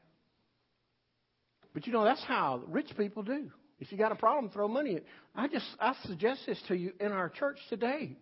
But 1.72 1.86
you 1.86 1.92
know, 1.92 2.02
that's 2.02 2.24
how 2.24 2.64
rich 2.66 2.90
people 2.96 3.22
do. 3.22 3.52
If 3.78 3.92
you 3.92 3.98
got 3.98 4.10
a 4.10 4.16
problem, 4.16 4.50
throw 4.50 4.66
money 4.66 4.90
at 4.90 4.96
it. 4.96 5.06
I 5.36 5.46
just 5.46 5.66
I 5.78 5.94
suggest 6.06 6.40
this 6.44 6.60
to 6.66 6.76
you 6.76 6.92
in 6.98 7.12
our 7.12 7.28
church 7.28 7.58
today. 7.68 8.16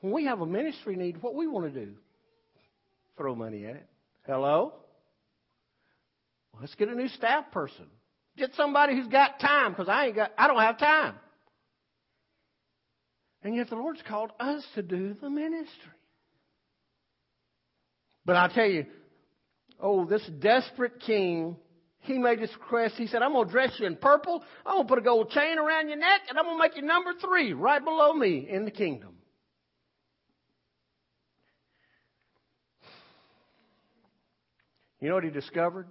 When 0.00 0.12
we 0.12 0.24
have 0.24 0.40
a 0.40 0.46
ministry 0.46 0.96
need, 0.96 1.22
what 1.22 1.36
we 1.36 1.46
want 1.46 1.72
to 1.72 1.84
do 1.84 1.92
throw 3.16 3.36
money 3.36 3.64
at 3.64 3.76
it. 3.76 3.86
Hello? 4.26 4.72
Well, 6.52 6.62
let's 6.62 6.74
get 6.74 6.88
a 6.88 6.96
new 6.96 7.06
staff 7.06 7.52
person. 7.52 7.86
Get 8.36 8.50
somebody 8.56 8.96
who's 8.96 9.06
got 9.08 9.38
time 9.38 9.72
because 9.72 9.88
I 9.88 10.06
ain't 10.06 10.16
got 10.16 10.32
I 10.36 10.48
don't 10.48 10.60
have 10.60 10.78
time. 10.78 11.14
And 13.42 13.54
yet 13.54 13.68
the 13.68 13.76
Lord's 13.76 14.02
called 14.08 14.30
us 14.40 14.64
to 14.74 14.82
do 14.82 15.14
the 15.20 15.30
ministry. 15.30 15.92
But 18.24 18.36
I 18.36 18.48
tell 18.48 18.66
you, 18.66 18.86
oh, 19.78 20.06
this 20.06 20.26
desperate 20.38 21.00
king, 21.00 21.56
he 22.00 22.18
made 22.18 22.40
this 22.40 22.52
request. 22.54 22.94
He 22.96 23.06
said, 23.06 23.22
I'm 23.22 23.32
going 23.32 23.46
to 23.46 23.52
dress 23.52 23.72
you 23.78 23.86
in 23.86 23.96
purple. 23.96 24.42
I'm 24.64 24.76
going 24.76 24.86
to 24.86 24.88
put 24.88 24.98
a 24.98 25.02
gold 25.02 25.30
chain 25.30 25.58
around 25.58 25.88
your 25.88 25.98
neck, 25.98 26.22
and 26.28 26.38
I'm 26.38 26.46
going 26.46 26.56
to 26.56 26.62
make 26.62 26.76
you 26.76 26.82
number 26.82 27.12
three 27.20 27.52
right 27.52 27.84
below 27.84 28.14
me 28.14 28.46
in 28.50 28.64
the 28.64 28.70
kingdom. 28.70 29.10
You 35.00 35.10
know 35.10 35.16
what 35.16 35.24
he 35.24 35.30
discovered? 35.30 35.86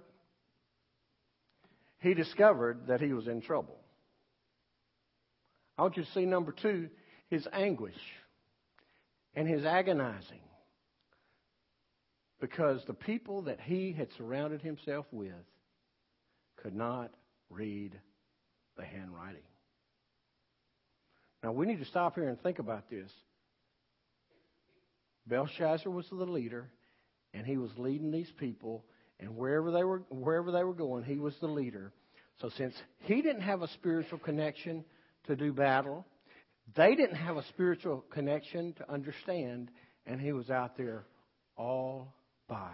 He 2.04 2.12
discovered 2.12 2.88
that 2.88 3.00
he 3.00 3.14
was 3.14 3.28
in 3.28 3.40
trouble. 3.40 3.78
I 5.78 5.82
want 5.82 5.96
you 5.96 6.04
to 6.04 6.12
see 6.12 6.26
number 6.26 6.52
two 6.52 6.90
his 7.30 7.48
anguish 7.50 7.96
and 9.34 9.48
his 9.48 9.64
agonizing. 9.64 10.42
Because 12.42 12.84
the 12.86 12.92
people 12.92 13.42
that 13.42 13.58
he 13.58 13.92
had 13.92 14.08
surrounded 14.18 14.60
himself 14.60 15.06
with 15.12 15.32
could 16.62 16.74
not 16.74 17.10
read 17.48 17.98
the 18.76 18.84
handwriting. 18.84 19.40
Now 21.42 21.52
we 21.52 21.64
need 21.64 21.78
to 21.78 21.86
stop 21.86 22.16
here 22.16 22.28
and 22.28 22.38
think 22.42 22.58
about 22.58 22.90
this. 22.90 23.10
Belshazzar 25.26 25.90
was 25.90 26.06
the 26.10 26.16
leader, 26.16 26.68
and 27.32 27.46
he 27.46 27.56
was 27.56 27.70
leading 27.78 28.10
these 28.10 28.30
people 28.38 28.84
and 29.20 29.36
wherever 29.36 29.70
they 29.70 29.84
were 29.84 30.02
wherever 30.08 30.50
they 30.50 30.64
were 30.64 30.74
going, 30.74 31.04
he 31.04 31.18
was 31.18 31.34
the 31.40 31.46
leader. 31.46 31.92
So 32.40 32.50
since 32.56 32.74
he 33.00 33.22
didn't 33.22 33.42
have 33.42 33.62
a 33.62 33.68
spiritual 33.68 34.18
connection 34.18 34.84
to 35.26 35.36
do 35.36 35.52
battle, 35.52 36.04
they 36.74 36.94
didn't 36.94 37.16
have 37.16 37.36
a 37.36 37.44
spiritual 37.48 38.04
connection 38.10 38.72
to 38.74 38.92
understand, 38.92 39.70
and 40.06 40.20
he 40.20 40.32
was 40.32 40.50
out 40.50 40.76
there 40.76 41.06
all 41.56 42.14
by 42.48 42.72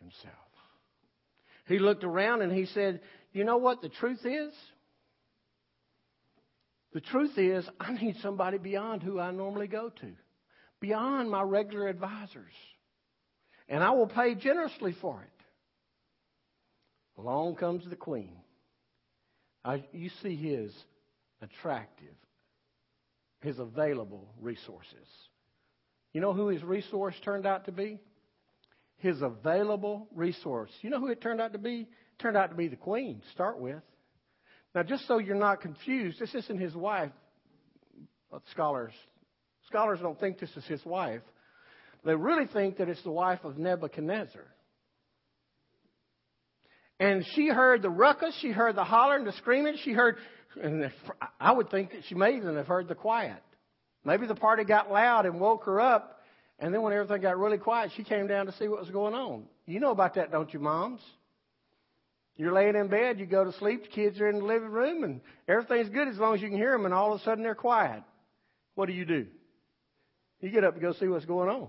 himself. 0.00 0.34
He 1.66 1.78
looked 1.78 2.04
around 2.04 2.42
and 2.42 2.52
he 2.52 2.66
said, 2.66 3.00
You 3.32 3.44
know 3.44 3.56
what 3.56 3.80
the 3.80 3.88
truth 3.88 4.24
is? 4.24 4.52
The 6.92 7.00
truth 7.00 7.36
is, 7.36 7.66
I 7.80 7.92
need 7.92 8.16
somebody 8.22 8.58
beyond 8.58 9.02
who 9.02 9.18
I 9.18 9.30
normally 9.30 9.66
go 9.66 9.90
to, 10.00 10.12
beyond 10.80 11.30
my 11.30 11.42
regular 11.42 11.88
advisors 11.88 12.52
and 13.68 13.82
I 13.82 13.90
will 13.90 14.06
pay 14.06 14.34
generously 14.34 14.94
for 15.00 15.22
it. 15.22 15.44
Along 17.20 17.54
comes 17.54 17.88
the 17.88 17.96
queen. 17.96 18.36
I, 19.64 19.84
you 19.92 20.10
see 20.22 20.36
his 20.36 20.72
attractive, 21.40 22.14
his 23.40 23.58
available 23.58 24.28
resources. 24.40 25.06
You 26.12 26.20
know 26.20 26.32
who 26.32 26.48
his 26.48 26.62
resource 26.62 27.14
turned 27.24 27.46
out 27.46 27.64
to 27.66 27.72
be? 27.72 27.98
His 28.98 29.22
available 29.22 30.08
resource. 30.14 30.70
You 30.82 30.90
know 30.90 31.00
who 31.00 31.08
it 31.08 31.20
turned 31.20 31.40
out 31.40 31.52
to 31.52 31.58
be? 31.58 31.80
It 31.80 32.18
turned 32.18 32.36
out 32.36 32.50
to 32.50 32.56
be 32.56 32.68
the 32.68 32.76
queen, 32.76 33.20
to 33.20 33.30
start 33.32 33.58
with. 33.58 33.82
Now, 34.74 34.82
just 34.82 35.06
so 35.06 35.18
you're 35.18 35.36
not 35.36 35.60
confused, 35.60 36.18
this 36.18 36.34
isn't 36.34 36.58
his 36.58 36.74
wife. 36.74 37.12
Scholars, 38.50 38.92
scholars 39.68 40.00
don't 40.02 40.18
think 40.18 40.40
this 40.40 40.50
is 40.56 40.64
his 40.64 40.84
wife. 40.84 41.22
They 42.04 42.14
really 42.14 42.46
think 42.46 42.78
that 42.78 42.88
it's 42.88 43.02
the 43.02 43.10
wife 43.10 43.40
of 43.44 43.56
Nebuchadnezzar. 43.58 44.44
And 47.00 47.24
she 47.34 47.48
heard 47.48 47.82
the 47.82 47.90
ruckus, 47.90 48.36
she 48.40 48.50
heard 48.50 48.76
the 48.76 48.84
hollering, 48.84 49.24
the 49.24 49.32
screaming, 49.32 49.76
she 49.82 49.92
heard, 49.92 50.16
and 50.62 50.90
I 51.40 51.50
would 51.50 51.70
think 51.70 51.90
that 51.90 52.02
she 52.08 52.14
may 52.14 52.36
even 52.36 52.56
have 52.56 52.66
heard 52.66 52.88
the 52.88 52.94
quiet. 52.94 53.42
Maybe 54.04 54.26
the 54.26 54.34
party 54.34 54.64
got 54.64 54.92
loud 54.92 55.26
and 55.26 55.40
woke 55.40 55.64
her 55.64 55.80
up, 55.80 56.20
and 56.58 56.72
then 56.72 56.82
when 56.82 56.92
everything 56.92 57.22
got 57.22 57.38
really 57.38 57.58
quiet, 57.58 57.90
she 57.96 58.04
came 58.04 58.26
down 58.28 58.46
to 58.46 58.52
see 58.52 58.68
what 58.68 58.80
was 58.80 58.90
going 58.90 59.14
on. 59.14 59.44
You 59.66 59.80
know 59.80 59.90
about 59.90 60.14
that, 60.14 60.30
don't 60.30 60.52
you, 60.52 60.60
moms? 60.60 61.00
You're 62.36 62.52
laying 62.52 62.76
in 62.76 62.88
bed, 62.88 63.18
you 63.18 63.26
go 63.26 63.44
to 63.44 63.52
sleep, 63.58 63.84
the 63.84 63.88
kids 63.88 64.20
are 64.20 64.28
in 64.28 64.38
the 64.38 64.44
living 64.44 64.70
room, 64.70 65.04
and 65.04 65.20
everything's 65.48 65.88
good 65.88 66.08
as 66.08 66.18
long 66.18 66.34
as 66.34 66.42
you 66.42 66.48
can 66.48 66.58
hear 66.58 66.72
them, 66.72 66.84
and 66.84 66.94
all 66.94 67.12
of 67.12 67.20
a 67.20 67.24
sudden 67.24 67.42
they're 67.42 67.54
quiet. 67.54 68.02
What 68.74 68.86
do 68.86 68.92
you 68.92 69.04
do? 69.04 69.26
You 70.40 70.50
get 70.50 70.64
up 70.64 70.74
and 70.74 70.82
go 70.82 70.92
see 70.92 71.06
what's 71.06 71.24
going 71.24 71.48
on. 71.48 71.68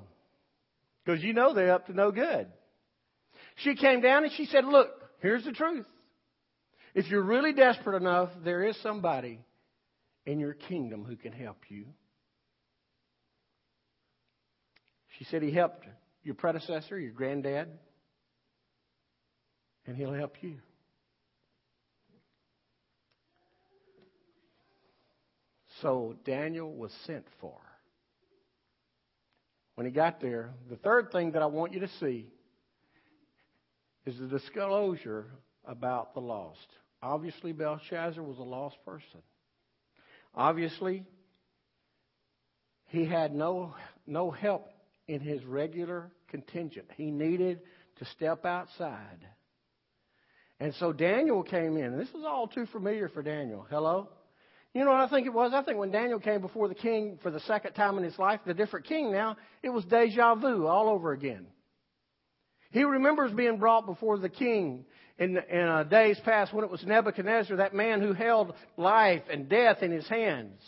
Because 1.06 1.24
you 1.24 1.34
know 1.34 1.54
they're 1.54 1.74
up 1.74 1.88
to 1.88 1.94
no 1.94 2.12
good. 2.12 2.48
She 3.58 3.76
came 3.76 4.02
down 4.02 4.24
and 4.24 4.34
she 4.34 4.46
said, 4.46 4.66
Look, 4.66 4.90
here's 5.20 5.46
the 5.46 5.52
truth. 5.52 5.86
If 6.94 7.08
you're 7.08 7.24
really 7.24 7.54
desperate 7.54 7.98
enough, 8.02 8.30
there 8.44 8.64
is 8.64 8.76
somebody 8.82 9.40
in 10.26 10.40
your 10.40 10.54
kingdom 10.54 11.04
who 11.04 11.16
can 11.16 11.32
help 11.32 11.58
you. 11.70 11.86
She 15.18 15.26
said 15.26 15.42
he 15.44 15.52
helped 15.52 15.86
your 16.24 16.36
predecessor, 16.36 17.00
your 17.00 17.12
granddad, 17.12 17.70
and 19.86 19.96
he'll 19.96 20.14
help 20.14 20.38
you. 20.42 20.58
So 25.82 26.16
Daniel 26.26 26.74
was 26.74 26.92
sent 27.06 27.26
for. 27.40 27.60
When 29.76 29.86
he 29.86 29.92
got 29.92 30.22
there, 30.22 30.52
the 30.70 30.78
third 30.78 31.12
thing 31.12 31.32
that 31.34 31.42
I 31.42 31.48
want 31.48 31.74
you 31.74 31.82
to 31.82 31.90
see 32.00 32.28
is 34.06 34.18
the 34.18 34.28
disclosure 34.28 35.26
about 35.66 36.14
the 36.14 36.22
lost. 36.22 36.68
Obviously, 37.02 37.52
Belshazzar 37.52 38.24
was 38.24 38.38
a 38.38 38.44
lost 38.44 38.78
person. 38.86 39.22
Obviously, 40.34 41.04
he 42.88 43.06
had 43.06 43.34
no, 43.34 43.74
no 44.08 44.32
help 44.32 44.70
in 45.08 45.20
his 45.20 45.44
regular 45.44 46.12
contingent. 46.30 46.88
He 46.96 47.12
needed 47.12 47.60
to 47.98 48.06
step 48.06 48.46
outside. 48.46 49.28
And 50.60 50.74
so 50.76 50.94
Daniel 50.94 51.44
came 51.44 51.78
in. 51.78 51.98
This 51.98 52.12
was 52.14 52.24
all 52.26 52.48
too 52.48 52.66
familiar 52.68 53.10
for 53.10 53.22
Daniel. 53.22 53.66
Hello? 53.70 54.10
You 54.76 54.84
know 54.84 54.92
what 54.92 55.00
I 55.00 55.08
think 55.08 55.26
it 55.26 55.34
was? 55.34 55.54
I 55.54 55.64
think 55.64 55.78
when 55.78 55.90
Daniel 55.90 56.20
came 56.20 56.42
before 56.42 56.68
the 56.68 56.76
king 56.76 57.18
for 57.24 57.32
the 57.32 57.40
second 57.40 57.74
time 57.74 57.98
in 57.98 58.04
his 58.04 58.20
life, 58.20 58.42
the 58.46 58.54
different 58.54 58.86
king 58.86 59.10
now, 59.10 59.38
it 59.64 59.70
was 59.70 59.86
deja 59.86 60.36
vu 60.36 60.68
all 60.68 60.90
over 60.90 61.14
again. 61.14 61.48
He 62.72 62.84
remembers 62.84 63.32
being 63.32 63.58
brought 63.58 63.86
before 63.86 64.18
the 64.18 64.28
king 64.28 64.84
in, 65.18 65.38
in 65.38 65.62
uh, 65.62 65.84
days 65.84 66.20
past 66.26 66.54
when 66.54 66.66
it 66.66 66.70
was 66.70 66.84
Nebuchadnezzar, 66.86 67.56
that 67.56 67.74
man 67.74 68.02
who 68.02 68.12
held 68.12 68.54
life 68.76 69.22
and 69.32 69.48
death 69.48 69.82
in 69.82 69.92
his 69.92 70.10
hands. 70.10 70.60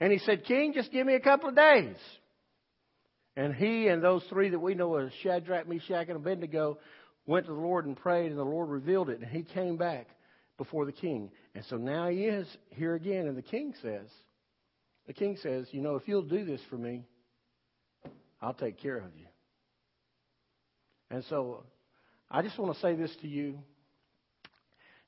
And 0.00 0.10
he 0.10 0.20
said, 0.20 0.46
King, 0.46 0.72
just 0.72 0.90
give 0.90 1.06
me 1.06 1.14
a 1.14 1.20
couple 1.20 1.50
of 1.50 1.54
days. 1.54 1.96
And 3.36 3.54
he 3.54 3.88
and 3.88 4.02
those 4.02 4.24
three 4.30 4.48
that 4.48 4.58
we 4.58 4.74
know 4.74 4.96
as 4.96 5.12
Shadrach, 5.22 5.68
Meshach, 5.68 6.08
and 6.08 6.16
Abednego 6.16 6.78
went 7.26 7.44
to 7.44 7.52
the 7.52 7.60
Lord 7.60 7.84
and 7.84 7.94
prayed, 7.94 8.30
and 8.30 8.38
the 8.38 8.44
Lord 8.44 8.70
revealed 8.70 9.10
it. 9.10 9.20
And 9.20 9.28
he 9.28 9.42
came 9.42 9.76
back 9.76 10.06
before 10.56 10.84
the 10.84 10.92
king. 10.92 11.30
And 11.54 11.64
so 11.66 11.76
now 11.76 12.08
he 12.08 12.24
is 12.24 12.46
here 12.70 12.94
again, 12.94 13.26
and 13.26 13.36
the 13.36 13.42
king 13.42 13.74
says, 13.82 14.08
the 15.06 15.12
king 15.12 15.36
says, 15.42 15.66
You 15.70 15.82
know, 15.82 15.96
if 15.96 16.08
you'll 16.08 16.22
do 16.22 16.44
this 16.44 16.60
for 16.70 16.76
me, 16.76 17.04
I'll 18.40 18.54
take 18.54 18.78
care 18.78 18.96
of 18.96 19.14
you. 19.16 19.26
And 21.10 21.24
so 21.28 21.64
I 22.30 22.42
just 22.42 22.58
want 22.58 22.74
to 22.74 22.80
say 22.80 22.94
this 22.94 23.14
to 23.22 23.28
you. 23.28 23.58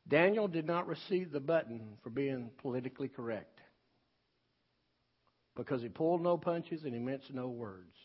Daniel 0.08 0.46
did 0.46 0.66
not 0.66 0.86
receive 0.86 1.32
the 1.32 1.40
button 1.40 1.96
for 2.02 2.10
being 2.10 2.50
politically 2.58 3.08
correct 3.08 3.58
because 5.56 5.82
he 5.82 5.88
pulled 5.88 6.22
no 6.22 6.36
punches 6.36 6.84
and 6.84 6.92
he 6.92 7.00
minced 7.00 7.32
no 7.32 7.48
words. 7.48 7.96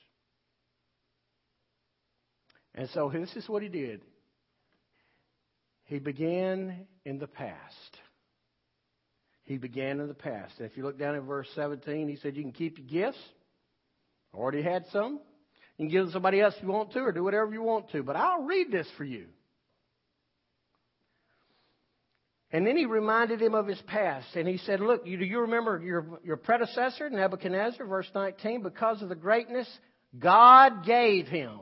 And 2.73 2.89
so 2.93 3.11
this 3.13 3.35
is 3.35 3.47
what 3.47 3.61
he 3.61 3.69
did. 3.69 4.01
He 5.91 5.99
began 5.99 6.87
in 7.03 7.19
the 7.19 7.27
past. 7.27 7.97
He 9.43 9.57
began 9.57 9.99
in 9.99 10.07
the 10.07 10.13
past. 10.13 10.53
If 10.59 10.77
you 10.77 10.83
look 10.83 10.97
down 10.97 11.15
at 11.15 11.23
verse 11.23 11.49
17, 11.53 12.07
he 12.07 12.15
said, 12.15 12.37
You 12.37 12.43
can 12.43 12.53
keep 12.53 12.77
your 12.77 12.87
gifts. 12.87 13.21
I 14.33 14.37
already 14.37 14.61
had 14.61 14.85
some. 14.93 15.19
You 15.75 15.85
can 15.85 15.89
give 15.89 16.05
them 16.05 16.13
somebody 16.13 16.39
else 16.39 16.53
if 16.55 16.63
you 16.63 16.69
want 16.69 16.93
to, 16.93 16.99
or 16.99 17.11
do 17.11 17.25
whatever 17.25 17.51
you 17.51 17.61
want 17.61 17.91
to. 17.91 18.03
But 18.03 18.15
I'll 18.15 18.43
read 18.43 18.71
this 18.71 18.87
for 18.95 19.03
you. 19.03 19.25
And 22.53 22.65
then 22.65 22.77
he 22.77 22.85
reminded 22.85 23.41
him 23.41 23.53
of 23.53 23.67
his 23.67 23.81
past. 23.87 24.27
And 24.35 24.47
he 24.47 24.59
said, 24.59 24.79
Look, 24.79 25.05
you, 25.05 25.17
do 25.17 25.25
you 25.25 25.41
remember 25.41 25.81
your, 25.83 26.21
your 26.23 26.37
predecessor, 26.37 27.09
Nebuchadnezzar, 27.09 27.85
verse 27.85 28.09
19? 28.15 28.63
Because 28.63 29.01
of 29.01 29.09
the 29.09 29.15
greatness 29.15 29.67
God 30.17 30.85
gave 30.85 31.27
him. 31.27 31.59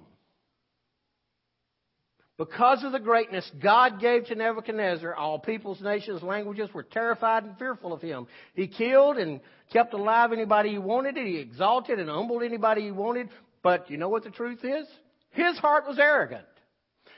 Because 2.39 2.85
of 2.85 2.93
the 2.93 3.01
greatness 3.01 3.51
God 3.61 3.99
gave 3.99 4.27
to 4.27 4.35
Nebuchadnezzar, 4.35 5.13
all 5.13 5.39
peoples, 5.39 5.81
nations, 5.81 6.23
languages 6.23 6.73
were 6.73 6.83
terrified 6.83 7.43
and 7.43 7.57
fearful 7.57 7.91
of 7.91 8.01
him. 8.01 8.27
He 8.53 8.65
killed 8.65 9.17
and 9.17 9.41
kept 9.73 9.93
alive 9.93 10.31
anybody 10.31 10.69
he 10.69 10.77
wanted. 10.77 11.17
He 11.17 11.35
exalted 11.35 11.99
and 11.99 12.09
humbled 12.09 12.43
anybody 12.43 12.83
he 12.83 12.91
wanted. 12.91 13.27
But 13.61 13.91
you 13.91 13.97
know 13.97 14.07
what 14.07 14.23
the 14.23 14.29
truth 14.29 14.63
is? 14.63 14.87
His 15.31 15.57
heart 15.57 15.85
was 15.85 15.99
arrogant. 15.99 16.45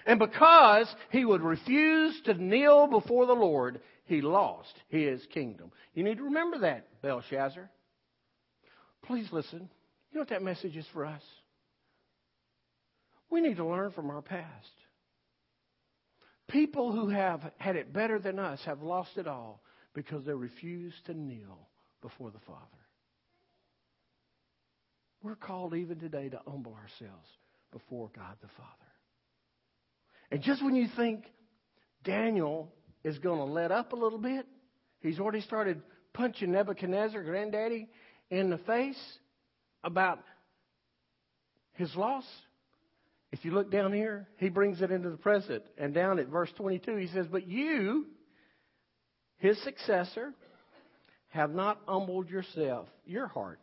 And 0.08 0.18
because 0.18 0.88
he 1.12 1.24
would 1.24 1.44
refuse 1.44 2.20
to 2.26 2.34
kneel 2.34 2.88
before 2.88 3.28
the 3.28 3.34
Lord, 3.34 3.80
he 4.06 4.22
lost 4.22 4.74
his 4.90 5.24
kingdom. 5.32 5.72
You 5.94 6.04
need 6.04 6.18
to 6.18 6.24
remember 6.24 6.58
that, 6.62 6.88
Belshazzar. 7.04 7.70
Please 9.04 9.28
listen. 9.32 9.70
You 10.12 10.16
know 10.16 10.22
what 10.22 10.30
that 10.30 10.42
message 10.42 10.76
is 10.76 10.88
for 10.92 11.06
us? 11.06 11.22
We 13.30 13.40
need 13.40 13.58
to 13.58 13.66
learn 13.68 13.92
from 13.92 14.10
our 14.10 14.24
past. 14.24 14.81
People 16.52 16.92
who 16.92 17.10
have 17.10 17.42
had 17.58 17.76
it 17.76 17.94
better 17.94 18.20
than 18.20 18.38
us 18.38 18.60
have 18.66 18.82
lost 18.82 19.18
it 19.18 19.28
all 19.28 19.62
because 19.94 20.26
they 20.26 20.34
refuse 20.34 20.94
to 21.06 21.14
kneel 21.14 21.70
before 22.02 22.30
the 22.32 22.40
Father. 22.40 22.60
We're 25.24 25.36
called 25.36 25.76
even 25.76 26.00
today 26.00 26.30
to 26.30 26.42
humble 26.46 26.74
ourselves 26.74 27.28
before 27.72 28.10
God 28.16 28.36
the 28.42 28.50
Father. 28.58 28.70
And 30.32 30.42
just 30.42 30.64
when 30.64 30.76
you 30.76 30.88
think 30.96 31.26
Daniel 32.04 32.74
is 33.04 33.20
going 33.20 33.38
to 33.38 33.46
let 33.46 33.72
up 33.72 33.94
a 33.94 33.96
little 33.96 34.20
bit, 34.20 34.46
he's 35.02 35.20
already 35.20 35.42
started 35.42 35.82
punching 36.14 36.52
Nebuchadnezzar, 36.52 37.24
granddaddy, 37.24 37.88
in 38.30 38.50
the 38.50 38.58
face 38.60 39.02
about 39.84 40.20
his 41.74 41.96
loss. 41.96 42.26
If 43.32 43.46
you 43.46 43.52
look 43.52 43.72
down 43.72 43.94
here, 43.94 44.28
he 44.38 44.50
brings 44.50 44.82
it 44.82 44.92
into 44.92 45.10
the 45.10 45.18
present. 45.18 45.64
And 45.78 45.94
down 45.94 46.20
at 46.20 46.28
verse 46.28 46.52
22, 46.58 46.98
he 46.98 47.08
says, 47.08 47.28
But 47.32 47.48
you, 47.48 48.08
his 49.38 49.62
successor, 49.64 50.34
have 51.30 51.54
not 51.54 51.80
humbled 51.88 52.30
yourself, 52.30 52.90
your 53.06 53.28
heart. 53.28 53.60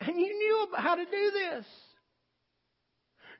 And 0.00 0.18
you 0.18 0.26
knew 0.26 0.68
how 0.76 0.96
to 0.96 1.04
do 1.04 1.30
this. 1.32 1.66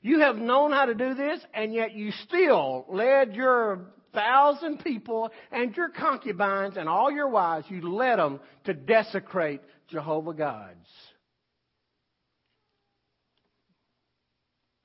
You 0.03 0.21
have 0.21 0.37
known 0.37 0.71
how 0.71 0.87
to 0.87 0.95
do 0.95 1.15
this, 1.15 1.41
and 1.53 1.75
yet 1.75 1.95
you 1.95 2.13
still 2.13 2.87
led 2.89 3.35
your 3.35 3.87
thousand 4.15 4.85
people 4.85 5.31
and 5.51 5.77
your 5.77 5.91
concubines 5.91 6.77
and 6.77 6.89
all 6.89 7.11
your 7.11 7.29
wives, 7.29 7.67
you 7.69 7.93
led 7.93 8.19
them 8.19 8.41
to 8.65 8.73
desecrate 8.73 9.61
Jehovah 9.89 10.33
God's 10.33 10.89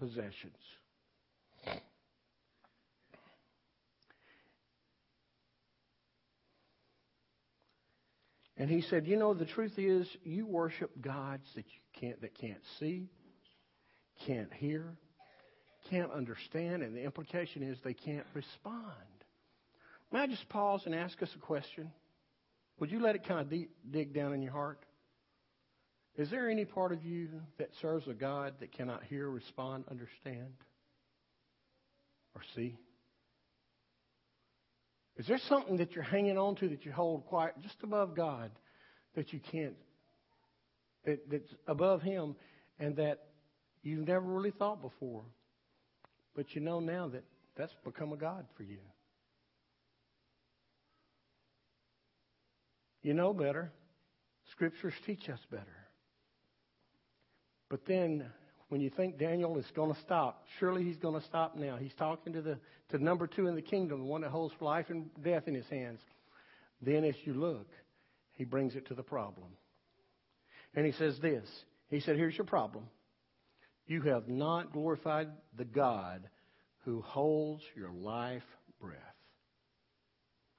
possessions. 0.01 0.57
And 8.57 8.67
he 8.67 8.81
said, 8.81 9.05
"You 9.05 9.15
know, 9.17 9.35
the 9.35 9.45
truth 9.45 9.77
is, 9.77 10.07
you 10.23 10.47
worship 10.47 10.89
gods 11.01 11.47
that 11.53 11.65
you 11.65 11.81
can't 11.99 12.19
that 12.21 12.33
can't 12.33 12.63
see, 12.79 13.09
can't 14.25 14.51
hear, 14.53 14.97
can't 15.91 16.11
understand, 16.11 16.81
and 16.81 16.95
the 16.95 17.03
implication 17.03 17.61
is 17.61 17.79
they 17.83 17.93
can't 17.93 18.25
respond." 18.33 19.25
May 20.11 20.21
I 20.21 20.27
just 20.27 20.49
pause 20.49 20.81
and 20.87 20.95
ask 20.95 21.21
us 21.21 21.29
a 21.35 21.39
question? 21.39 21.91
Would 22.79 22.91
you 22.91 22.99
let 22.99 23.15
it 23.15 23.23
kind 23.23 23.39
of 23.39 23.49
deep, 23.49 23.69
dig 23.89 24.13
down 24.13 24.33
in 24.33 24.41
your 24.41 24.51
heart? 24.51 24.83
Is 26.17 26.29
there 26.29 26.49
any 26.49 26.65
part 26.65 26.91
of 26.91 27.05
you 27.05 27.29
that 27.57 27.69
serves 27.81 28.07
a 28.07 28.13
God 28.13 28.55
that 28.59 28.73
cannot 28.73 29.03
hear, 29.03 29.29
respond, 29.29 29.85
understand, 29.89 30.53
or 32.35 32.41
see? 32.55 32.75
Is 35.17 35.27
there 35.27 35.39
something 35.47 35.77
that 35.77 35.93
you're 35.93 36.03
hanging 36.03 36.37
on 36.37 36.55
to 36.57 36.69
that 36.69 36.85
you 36.85 36.91
hold 36.91 37.25
quiet 37.27 37.55
just 37.61 37.75
above 37.83 38.15
God 38.15 38.51
that 39.15 39.31
you 39.31 39.39
can't, 39.51 39.75
that, 41.05 41.29
that's 41.29 41.53
above 41.67 42.01
Him 42.01 42.35
and 42.79 42.95
that 42.97 43.19
you've 43.83 44.07
never 44.07 44.25
really 44.25 44.51
thought 44.51 44.81
before? 44.81 45.23
But 46.35 46.55
you 46.55 46.61
know 46.61 46.79
now 46.79 47.07
that 47.09 47.23
that's 47.55 47.75
become 47.85 48.13
a 48.13 48.17
God 48.17 48.45
for 48.57 48.63
you. 48.63 48.79
You 53.01 53.13
know 53.13 53.33
better. 53.33 53.71
Scriptures 54.51 54.93
teach 55.05 55.29
us 55.29 55.39
better. 55.49 55.80
But 57.71 57.85
then 57.87 58.25
when 58.67 58.81
you 58.81 58.89
think 58.89 59.17
Daniel 59.17 59.57
is 59.57 59.65
going 59.73 59.93
to 59.93 59.99
stop, 60.01 60.43
surely 60.59 60.83
he's 60.83 60.97
going 60.97 61.19
to 61.19 61.25
stop 61.25 61.55
now. 61.55 61.77
He's 61.77 61.93
talking 61.97 62.33
to 62.33 62.41
the 62.41 62.59
to 62.89 63.01
number 63.01 63.27
two 63.27 63.47
in 63.47 63.55
the 63.55 63.61
kingdom, 63.61 63.99
the 63.99 64.05
one 64.05 64.21
that 64.21 64.29
holds 64.29 64.53
life 64.59 64.87
and 64.89 65.09
death 65.23 65.47
in 65.47 65.55
his 65.55 65.67
hands. 65.69 66.01
Then, 66.81 67.05
as 67.05 67.15
you 67.23 67.33
look, 67.33 67.67
he 68.33 68.43
brings 68.43 68.75
it 68.75 68.87
to 68.87 68.93
the 68.93 69.03
problem. 69.03 69.47
And 70.75 70.85
he 70.85 70.91
says 70.91 71.17
this 71.21 71.47
He 71.89 72.01
said, 72.01 72.17
Here's 72.17 72.37
your 72.37 72.45
problem. 72.45 72.85
You 73.87 74.01
have 74.01 74.27
not 74.27 74.73
glorified 74.73 75.29
the 75.57 75.65
God 75.65 76.29
who 76.83 77.01
holds 77.01 77.63
your 77.75 77.91
life 77.91 78.43
breath. 78.81 78.99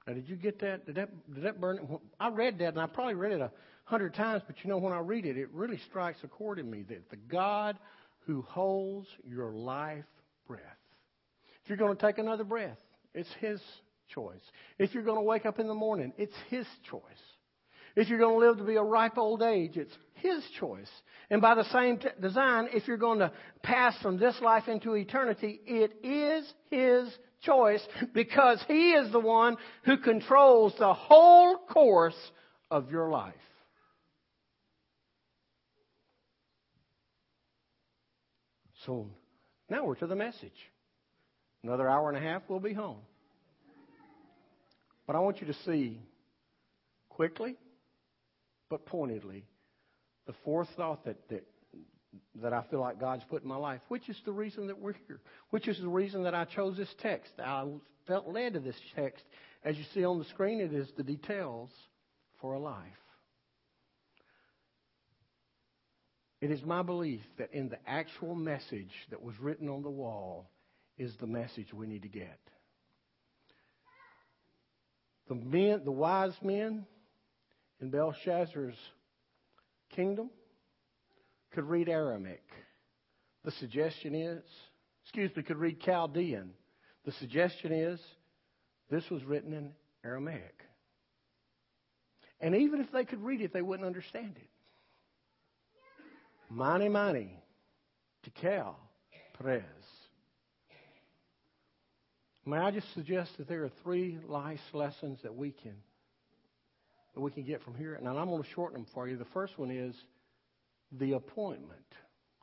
Now, 0.07 0.13
did 0.13 0.27
you 0.27 0.35
get 0.35 0.59
that? 0.59 0.85
Did 0.85 0.95
that, 0.95 1.33
did 1.33 1.43
that 1.43 1.61
burn? 1.61 1.99
I 2.19 2.29
read 2.29 2.59
that, 2.59 2.69
and 2.69 2.79
I 2.79 2.87
probably 2.87 3.13
read 3.13 3.31
it 3.31 3.41
a 3.41 3.51
hundred 3.85 4.13
times, 4.13 4.43
but 4.45 4.55
you 4.63 4.69
know, 4.69 4.77
when 4.77 4.93
I 4.93 4.99
read 4.99 5.25
it, 5.25 5.37
it 5.37 5.49
really 5.53 5.77
strikes 5.89 6.19
a 6.23 6.27
chord 6.27 6.59
in 6.59 6.69
me 6.69 6.83
that 6.89 7.09
the 7.09 7.15
God 7.15 7.77
who 8.25 8.41
holds 8.41 9.07
your 9.25 9.51
life 9.51 10.05
breath. 10.47 10.61
If 11.63 11.69
you're 11.69 11.77
going 11.77 11.95
to 11.95 12.01
take 12.01 12.17
another 12.17 12.43
breath, 12.43 12.77
it's 13.13 13.29
His 13.39 13.61
choice. 14.13 14.41
If 14.77 14.93
you're 14.93 15.03
going 15.03 15.17
to 15.17 15.23
wake 15.23 15.45
up 15.45 15.59
in 15.59 15.67
the 15.67 15.73
morning, 15.73 16.13
it's 16.17 16.35
His 16.49 16.65
choice. 16.89 17.01
If 17.95 18.09
you're 18.09 18.19
going 18.19 18.39
to 18.39 18.47
live 18.47 18.57
to 18.57 18.63
be 18.63 18.75
a 18.75 18.83
ripe 18.83 19.17
old 19.17 19.41
age, 19.41 19.77
it's 19.77 19.95
His 20.15 20.43
choice. 20.59 20.89
And 21.29 21.41
by 21.41 21.55
the 21.55 21.65
same 21.65 21.97
t- 21.97 22.07
design, 22.21 22.69
if 22.73 22.87
you're 22.87 22.97
going 22.97 23.19
to 23.19 23.31
pass 23.61 23.95
from 24.01 24.17
this 24.17 24.35
life 24.41 24.67
into 24.67 24.93
eternity, 24.93 25.59
it 25.65 25.93
is 26.03 26.51
His 26.71 27.15
choice 27.43 27.81
because 28.13 28.63
He 28.67 28.91
is 28.91 29.11
the 29.11 29.19
one 29.19 29.57
who 29.85 29.97
controls 29.97 30.73
the 30.79 30.93
whole 30.93 31.57
course 31.57 32.17
of 32.71 32.89
your 32.89 33.09
life. 33.09 33.33
So 38.85 39.07
now 39.69 39.85
we're 39.85 39.95
to 39.95 40.07
the 40.07 40.15
message. 40.15 40.51
Another 41.63 41.87
hour 41.87 42.09
and 42.09 42.17
a 42.17 42.21
half, 42.21 42.41
we'll 42.49 42.59
be 42.59 42.73
home. 42.73 42.97
But 45.07 45.15
I 45.15 45.19
want 45.19 45.39
you 45.41 45.47
to 45.47 45.53
see 45.65 46.01
quickly, 47.09 47.55
but 48.73 48.87
pointedly, 48.87 49.45
the 50.25 50.33
fourth 50.43 50.67
thought 50.75 51.05
that, 51.05 51.29
that, 51.29 51.45
that 52.41 52.53
I 52.53 52.63
feel 52.71 52.79
like 52.79 52.99
God's 52.99 53.21
put 53.29 53.43
in 53.43 53.47
my 53.47 53.55
life, 53.55 53.81
which 53.87 54.09
is 54.09 54.19
the 54.25 54.31
reason 54.31 54.65
that 54.65 54.79
we're 54.79 54.95
here, 55.07 55.19
which 55.51 55.67
is 55.67 55.79
the 55.79 55.87
reason 55.87 56.23
that 56.23 56.33
I 56.33 56.45
chose 56.45 56.75
this 56.75 56.89
text. 56.99 57.33
I 57.37 57.67
felt 58.07 58.27
led 58.27 58.53
to 58.53 58.59
this 58.59 58.75
text. 58.95 59.23
As 59.63 59.77
you 59.77 59.83
see 59.93 60.03
on 60.03 60.17
the 60.17 60.25
screen, 60.25 60.59
it 60.59 60.73
is 60.73 60.87
the 60.97 61.03
details 61.03 61.69
for 62.41 62.53
a 62.53 62.59
life. 62.59 62.81
It 66.41 66.49
is 66.49 66.63
my 66.63 66.81
belief 66.81 67.21
that 67.37 67.53
in 67.53 67.69
the 67.69 67.77
actual 67.87 68.33
message 68.33 68.89
that 69.11 69.21
was 69.21 69.35
written 69.39 69.69
on 69.69 69.83
the 69.83 69.91
wall 69.91 70.49
is 70.97 71.13
the 71.21 71.27
message 71.27 71.71
we 71.71 71.85
need 71.85 72.01
to 72.01 72.09
get. 72.09 72.39
The 75.29 75.35
men, 75.35 75.81
the 75.85 75.91
wise 75.91 76.33
men 76.41 76.87
in 77.83 77.89
Belshazzar's 77.89 78.77
kingdom 79.93 80.29
could 81.51 81.65
read 81.65 81.89
Aramaic. 81.89 82.45
The 83.43 83.51
suggestion 83.51 84.15
is, 84.15 84.41
excuse 85.03 85.35
me, 85.35 85.43
could 85.43 85.57
read 85.57 85.81
Chaldean. 85.81 86.51
The 87.05 87.11
suggestion 87.11 87.73
is 87.73 87.99
this 88.89 89.03
was 89.09 89.21
written 89.25 89.51
in 89.51 89.71
Aramaic. 90.05 90.63
And 92.39 92.55
even 92.55 92.79
if 92.79 92.89
they 92.93 93.03
could 93.03 93.21
read 93.21 93.41
it, 93.41 93.51
they 93.51 93.61
wouldn't 93.61 93.85
understand 93.85 94.37
it. 94.37 94.49
Mene 96.49 96.89
Mene, 96.89 97.31
Tekel, 98.23 98.75
Peres. 99.37 99.65
May 102.45 102.57
I 102.57 102.71
just 102.71 102.93
suggest 102.93 103.31
that 103.37 103.49
there 103.49 103.65
are 103.65 103.71
three 103.83 104.19
life 104.25 104.61
lessons 104.71 105.19
that 105.23 105.35
we 105.35 105.51
can 105.51 105.75
that 107.13 107.21
we 107.21 107.31
can 107.31 107.43
get 107.43 107.61
from 107.63 107.75
here. 107.75 107.95
And 107.95 108.07
I'm 108.07 108.29
going 108.29 108.43
to 108.43 108.49
shorten 108.49 108.81
them 108.81 108.87
for 108.93 109.07
you. 109.07 109.17
The 109.17 109.25
first 109.25 109.57
one 109.57 109.71
is 109.71 109.95
the 110.91 111.13
appointment, 111.13 111.79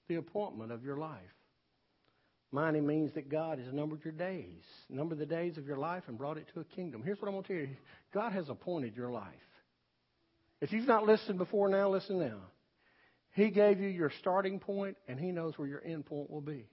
the 0.09 0.17
appointment 0.17 0.73
of 0.73 0.85
your 0.85 0.97
life. 0.97 1.19
Mene 2.53 2.85
means 2.85 3.13
that 3.15 3.29
God 3.29 3.59
has 3.59 3.73
numbered 3.73 4.05
your 4.05 4.13
days, 4.13 4.65
numbered 4.89 5.19
the 5.19 5.27
days 5.27 5.57
of 5.57 5.67
your 5.67 5.77
life, 5.77 6.03
and 6.09 6.19
brought 6.19 6.37
it 6.37 6.49
to 6.55 6.61
a 6.61 6.65
kingdom. 6.65 7.03
Here's 7.05 7.21
what 7.21 7.29
I'm 7.29 7.35
going 7.35 7.45
to 7.45 7.49
tell 7.49 7.61
you 7.61 7.77
God 8.13 8.33
has 8.33 8.49
appointed 8.49 8.97
your 8.97 9.11
life. 9.11 9.25
If 10.61 10.73
you've 10.73 10.89
not 10.89 11.07
listened 11.07 11.39
before 11.39 11.69
now, 11.69 11.89
listen 11.89 12.19
now. 12.19 12.39
He 13.33 13.51
gave 13.51 13.81
you 13.81 13.89
your 13.89 14.11
starting 14.19 14.59
point, 14.59 14.97
and 15.09 15.19
He 15.19 15.31
knows 15.31 15.57
where 15.57 15.69
your 15.69 15.83
end 15.85 16.07
point 16.07 16.29
will 16.29 16.41
be. 16.41 16.67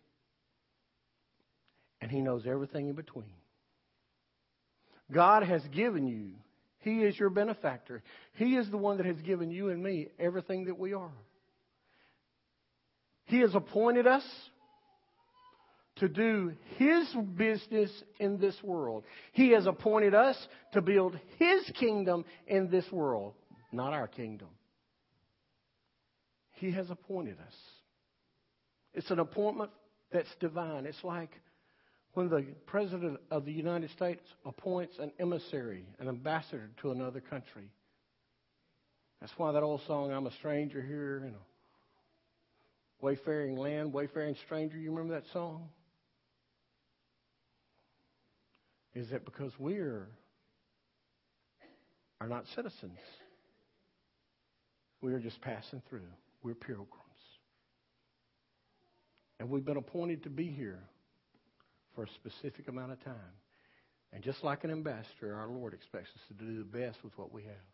And 2.02 2.10
He 2.10 2.22
knows 2.22 2.46
everything 2.48 2.90
in 2.90 2.96
between. 2.96 3.34
God 5.12 5.44
has 5.44 5.62
given 5.74 6.08
you, 6.08 6.32
He 6.80 7.02
is 7.04 7.18
your 7.20 7.30
benefactor. 7.30 8.04
He 8.36 8.56
is 8.56 8.70
the 8.70 8.78
one 8.78 8.98
that 8.98 9.06
has 9.06 9.20
given 9.22 9.52
you 9.52 9.70
and 9.70 9.82
me 9.84 10.08
everything 10.20 10.66
that 10.66 10.78
we 10.78 10.94
are. 10.94 11.12
He 13.26 13.40
has 13.40 13.54
appointed 13.56 14.08
us 14.08 14.24
to 15.98 16.08
do 16.08 16.54
His 16.78 17.08
business 17.36 17.92
in 18.20 18.40
this 18.40 18.56
world. 18.64 19.04
He 19.34 19.50
has 19.50 19.66
appointed 19.66 20.14
us 20.14 20.38
to 20.74 20.82
build 20.82 21.20
His 21.38 21.70
kingdom 21.80 22.24
in 22.48 22.70
this 22.70 22.86
world, 22.92 23.34
not 23.72 23.94
our 23.94 24.08
kingdom. 24.08 24.50
He 26.54 26.72
has 26.72 26.90
appointed 26.90 27.38
us. 27.40 27.54
It's 28.94 29.12
an 29.12 29.20
appointment 29.20 29.72
that's 30.12 30.34
divine. 30.40 30.86
It's 30.86 31.04
like 31.04 31.32
when 32.14 32.30
the 32.30 32.46
President 32.66 33.20
of 33.32 33.46
the 33.46 33.52
United 33.52 33.90
States 33.92 34.24
appoints 34.46 34.98
an 35.00 35.12
emissary, 35.20 35.86
an 36.00 36.08
ambassador 36.08 36.70
to 36.82 36.92
another 36.92 37.20
country. 37.20 37.70
That's 39.22 39.34
why 39.38 39.52
that 39.52 39.64
old 39.64 39.82
song, 39.88 40.12
I'm 40.12 40.28
a 40.28 40.32
stranger 40.32 40.82
here 40.82 41.24
in 41.26 41.34
a 41.34 41.46
wayfaring 43.02 43.56
land, 43.56 43.94
wayfaring 43.94 44.36
stranger, 44.46 44.78
you 44.78 44.92
remember 44.92 45.14
that 45.14 45.32
song? 45.32 45.70
Is 48.96 49.10
that 49.12 49.26
because 49.26 49.52
we're 49.60 50.08
are 52.20 52.28
not 52.28 52.46
citizens. 52.56 52.98
We 55.02 55.14
are 55.14 55.20
just 55.20 55.40
passing 55.42 55.82
through. 55.90 56.08
We're 56.44 56.56
pilgrims. 56.56 56.90
And 59.40 59.50
we've 59.50 59.66
been 59.66 59.78
appointed 59.78 60.24
to 60.24 60.30
be 60.30 60.48
here 60.48 60.80
for 61.98 62.04
a 62.04 62.10
specific 62.10 62.68
amount 62.68 62.92
of 62.92 63.04
time. 63.04 63.34
And 64.14 64.24
just 64.24 64.44
like 64.44 64.64
an 64.64 64.70
ambassador, 64.70 65.34
our 65.34 65.48
Lord 65.48 65.74
expects 65.74 66.10
us 66.16 66.22
to 66.28 66.46
do 66.46 66.60
the 66.60 66.64
best 66.64 67.04
with 67.04 67.18
what 67.18 67.34
we 67.34 67.42
have. 67.42 67.68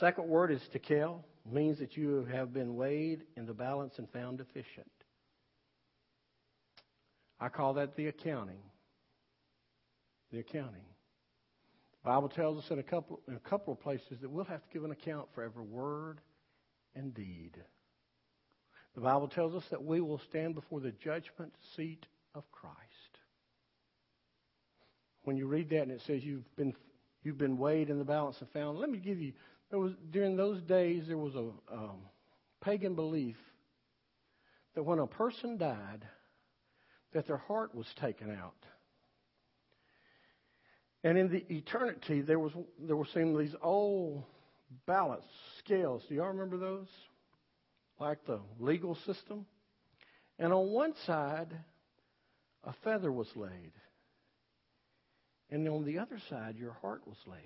Second 0.00 0.26
word 0.26 0.50
is 0.50 0.62
tekel, 0.72 1.24
means 1.48 1.78
that 1.78 1.94
you 1.94 2.26
have 2.32 2.54
been 2.54 2.74
weighed 2.74 3.24
in 3.36 3.44
the 3.44 3.52
balance 3.52 3.94
and 3.98 4.08
found 4.10 4.38
deficient. 4.38 4.90
I 7.38 7.50
call 7.50 7.74
that 7.74 7.96
the 7.96 8.06
accounting. 8.06 8.62
The 10.32 10.38
accounting. 10.38 10.86
The 12.02 12.10
Bible 12.10 12.30
tells 12.30 12.64
us 12.64 12.70
in 12.70 12.78
a 12.78 12.82
couple 12.82 13.20
in 13.28 13.34
a 13.34 13.48
couple 13.50 13.74
of 13.74 13.80
places 13.80 14.18
that 14.22 14.30
we'll 14.30 14.44
have 14.44 14.62
to 14.62 14.72
give 14.72 14.84
an 14.84 14.90
account 14.90 15.28
for 15.34 15.42
every 15.42 15.62
word 15.62 16.20
and 16.94 17.14
deed. 17.14 17.52
The 18.94 19.00
Bible 19.00 19.28
tells 19.28 19.54
us 19.54 19.64
that 19.70 19.82
we 19.82 20.00
will 20.00 20.20
stand 20.30 20.54
before 20.54 20.80
the 20.80 20.92
judgment 20.92 21.52
seat 21.76 22.06
of 22.34 22.44
Christ. 22.52 22.78
When 25.24 25.36
you 25.36 25.46
read 25.46 25.70
that 25.70 25.82
and 25.82 25.90
it 25.90 26.02
says 26.06 26.22
you've 26.22 26.56
been 26.56 26.74
you've 27.22 27.38
been 27.38 27.58
weighed 27.58 27.90
in 27.90 27.98
the 27.98 28.04
balance 28.04 28.36
and 28.40 28.48
found, 28.50 28.78
let 28.78 28.90
me 28.90 28.98
give 28.98 29.20
you 29.20 29.32
there 29.70 29.78
was 29.78 29.92
during 30.10 30.36
those 30.36 30.62
days 30.62 31.04
there 31.08 31.18
was 31.18 31.34
a 31.34 31.50
um, 31.72 31.98
pagan 32.60 32.94
belief 32.94 33.36
that 34.74 34.82
when 34.82 34.98
a 34.98 35.06
person 35.06 35.56
died, 35.56 36.06
that 37.12 37.26
their 37.26 37.36
heart 37.36 37.74
was 37.74 37.86
taken 38.00 38.30
out. 38.30 38.54
And 41.02 41.18
in 41.18 41.30
the 41.30 41.44
eternity, 41.52 42.20
there 42.20 42.38
was 42.38 42.52
there 42.80 42.96
were 42.96 43.06
seen 43.12 43.36
these 43.36 43.54
old 43.62 44.24
balance 44.86 45.24
scales. 45.58 46.02
Do 46.08 46.14
y'all 46.14 46.28
remember 46.28 46.56
those? 46.56 46.88
Like 47.98 48.24
the 48.26 48.40
legal 48.58 48.96
system. 49.06 49.46
And 50.38 50.52
on 50.52 50.70
one 50.70 50.94
side, 51.06 51.54
a 52.64 52.72
feather 52.82 53.12
was 53.12 53.28
laid. 53.36 53.72
And 55.50 55.68
on 55.68 55.84
the 55.84 55.98
other 55.98 56.18
side, 56.28 56.56
your 56.58 56.72
heart 56.72 57.02
was 57.06 57.18
laid. 57.26 57.40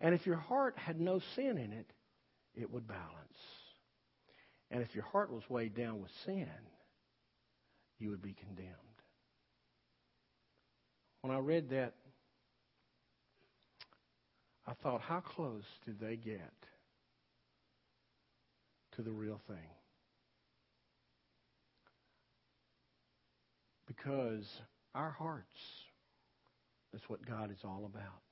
And 0.00 0.14
if 0.14 0.26
your 0.26 0.36
heart 0.36 0.78
had 0.78 0.98
no 0.98 1.20
sin 1.34 1.58
in 1.58 1.72
it, 1.72 1.92
it 2.54 2.70
would 2.72 2.88
balance. 2.88 3.06
And 4.70 4.82
if 4.82 4.94
your 4.94 5.04
heart 5.04 5.32
was 5.32 5.42
weighed 5.48 5.74
down 5.74 6.00
with 6.00 6.10
sin, 6.24 6.48
you 7.98 8.10
would 8.10 8.22
be 8.22 8.34
condemned. 8.34 8.70
When 11.20 11.36
I 11.36 11.38
read 11.38 11.68
that, 11.70 11.94
I 14.66 14.72
thought, 14.82 15.02
how 15.02 15.20
close 15.20 15.64
did 15.84 16.00
they 16.00 16.16
get 16.16 16.52
to 18.96 19.02
the 19.02 19.10
real 19.10 19.40
thing? 19.46 19.56
Because 23.86 24.46
our 24.94 25.10
hearts 25.10 25.46
is 26.94 27.00
what 27.08 27.24
God 27.26 27.50
is 27.50 27.58
all 27.64 27.84
about. 27.86 28.22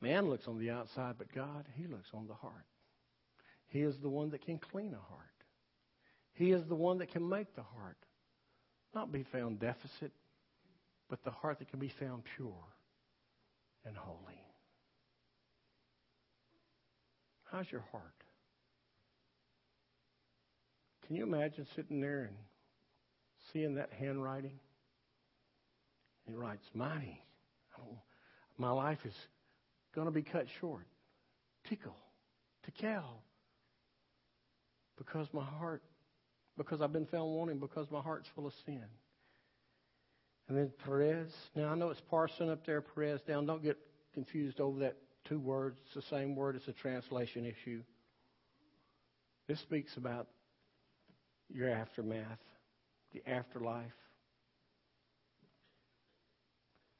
Man 0.00 0.28
looks 0.28 0.48
on 0.48 0.58
the 0.58 0.70
outside, 0.70 1.14
but 1.16 1.32
God, 1.34 1.66
He 1.74 1.86
looks 1.86 2.08
on 2.12 2.26
the 2.26 2.34
heart. 2.34 2.66
He 3.68 3.80
is 3.80 3.96
the 4.02 4.08
one 4.08 4.30
that 4.30 4.44
can 4.44 4.58
clean 4.58 4.94
a 4.94 5.12
heart. 5.12 5.28
He 6.34 6.52
is 6.52 6.64
the 6.66 6.74
one 6.74 6.98
that 6.98 7.12
can 7.12 7.28
make 7.28 7.54
the 7.54 7.62
heart 7.62 7.96
not 8.94 9.12
be 9.12 9.22
found 9.22 9.60
deficit, 9.60 10.12
but 11.08 11.22
the 11.24 11.30
heart 11.30 11.58
that 11.58 11.70
can 11.70 11.78
be 11.78 11.92
found 12.00 12.22
pure 12.36 12.52
and 13.86 13.96
holy. 13.96 14.40
How's 17.50 17.70
your 17.70 17.84
heart? 17.92 18.21
Can 21.12 21.18
you 21.18 21.26
imagine 21.26 21.66
sitting 21.76 22.00
there 22.00 22.22
and 22.22 22.36
seeing 23.52 23.74
that 23.74 23.90
handwriting? 23.98 24.58
He 26.26 26.32
writes, 26.32 26.64
Mighty, 26.72 27.22
oh, 27.78 27.98
my 28.56 28.70
life 28.70 29.00
is 29.04 29.12
going 29.94 30.06
to 30.06 30.10
be 30.10 30.22
cut 30.22 30.46
short. 30.58 30.86
Tickle, 31.68 31.98
tekel. 32.64 33.20
Because 34.96 35.26
my 35.34 35.44
heart, 35.44 35.82
because 36.56 36.80
I've 36.80 36.94
been 36.94 37.04
found 37.04 37.30
wanting, 37.30 37.58
because 37.58 37.90
my 37.90 38.00
heart's 38.00 38.30
full 38.34 38.46
of 38.46 38.54
sin. 38.64 38.86
And 40.48 40.56
then 40.56 40.72
Peres. 40.82 41.30
Now 41.54 41.68
I 41.68 41.74
know 41.74 41.90
it's 41.90 42.00
Parsin 42.10 42.50
up 42.50 42.64
there, 42.64 42.80
Peres 42.80 43.20
down. 43.28 43.44
Don't 43.44 43.62
get 43.62 43.76
confused 44.14 44.60
over 44.60 44.78
that 44.78 44.96
two 45.28 45.38
words. 45.38 45.78
It's 45.84 45.94
the 45.94 46.16
same 46.16 46.34
word. 46.34 46.56
It's 46.56 46.68
a 46.68 46.72
translation 46.72 47.44
issue. 47.44 47.82
This 49.46 49.60
speaks 49.60 49.98
about 49.98 50.28
your 51.54 51.68
aftermath, 51.68 52.38
the 53.12 53.22
afterlife. 53.28 53.84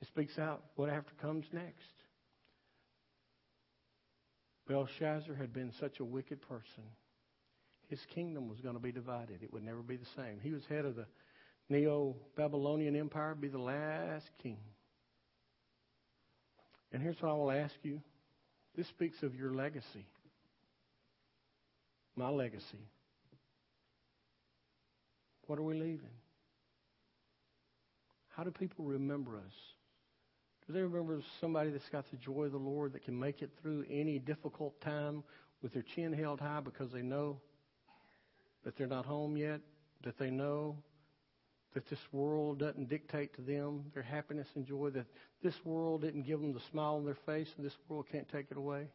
It 0.00 0.08
speaks 0.08 0.38
out 0.38 0.62
what 0.76 0.90
after 0.90 1.12
comes 1.20 1.46
next. 1.52 1.78
Belshazzar 4.68 5.34
had 5.34 5.52
been 5.52 5.72
such 5.80 6.00
a 6.00 6.04
wicked 6.04 6.40
person. 6.42 6.84
His 7.88 8.00
kingdom 8.14 8.48
was 8.48 8.60
going 8.60 8.74
to 8.74 8.80
be 8.80 8.92
divided. 8.92 9.42
It 9.42 9.52
would 9.52 9.64
never 9.64 9.82
be 9.82 9.96
the 9.96 10.06
same. 10.16 10.40
He 10.42 10.50
was 10.50 10.62
head 10.68 10.84
of 10.84 10.96
the 10.96 11.06
Neo 11.68 12.16
Babylonian 12.36 12.96
Empire, 12.96 13.34
be 13.34 13.48
the 13.48 13.58
last 13.58 14.28
king. 14.42 14.58
And 16.92 17.02
here's 17.02 17.20
what 17.20 17.30
I 17.30 17.34
will 17.34 17.50
ask 17.50 17.74
you 17.82 18.00
this 18.76 18.88
speaks 18.88 19.22
of 19.22 19.34
your 19.34 19.52
legacy, 19.52 20.06
my 22.16 22.30
legacy. 22.30 22.88
What 25.46 25.58
are 25.58 25.62
we 25.62 25.74
leaving? 25.74 26.08
How 28.36 28.44
do 28.44 28.50
people 28.50 28.84
remember 28.84 29.36
us 29.36 29.52
Do 30.66 30.72
they 30.72 30.80
remember 30.80 31.20
somebody 31.40 31.70
that's 31.70 31.88
got 31.90 32.10
the 32.10 32.16
joy 32.16 32.44
of 32.44 32.52
the 32.52 32.58
Lord 32.58 32.92
that 32.94 33.04
can 33.04 33.18
make 33.18 33.42
it 33.42 33.50
through 33.60 33.84
any 33.90 34.18
difficult 34.18 34.80
time 34.80 35.22
with 35.62 35.74
their 35.74 35.82
chin 35.94 36.12
held 36.12 36.40
high 36.40 36.60
because 36.60 36.90
they 36.92 37.02
know 37.02 37.40
that 38.64 38.76
they're 38.76 38.86
not 38.86 39.04
home 39.04 39.36
yet, 39.36 39.60
that 40.04 40.18
they 40.18 40.30
know 40.30 40.76
that 41.74 41.88
this 41.88 41.98
world 42.12 42.58
doesn't 42.58 42.88
dictate 42.88 43.34
to 43.34 43.42
them 43.42 43.84
their 43.94 44.02
happiness 44.02 44.46
and 44.54 44.66
joy, 44.66 44.90
that 44.90 45.06
this 45.42 45.54
world 45.64 46.02
didn't 46.02 46.22
give 46.22 46.40
them 46.40 46.52
the 46.52 46.60
smile 46.70 46.96
on 46.96 47.04
their 47.04 47.16
face 47.26 47.48
and 47.56 47.64
this 47.64 47.76
world 47.88 48.06
can't 48.10 48.28
take 48.28 48.46
it 48.50 48.56
away? 48.56 48.86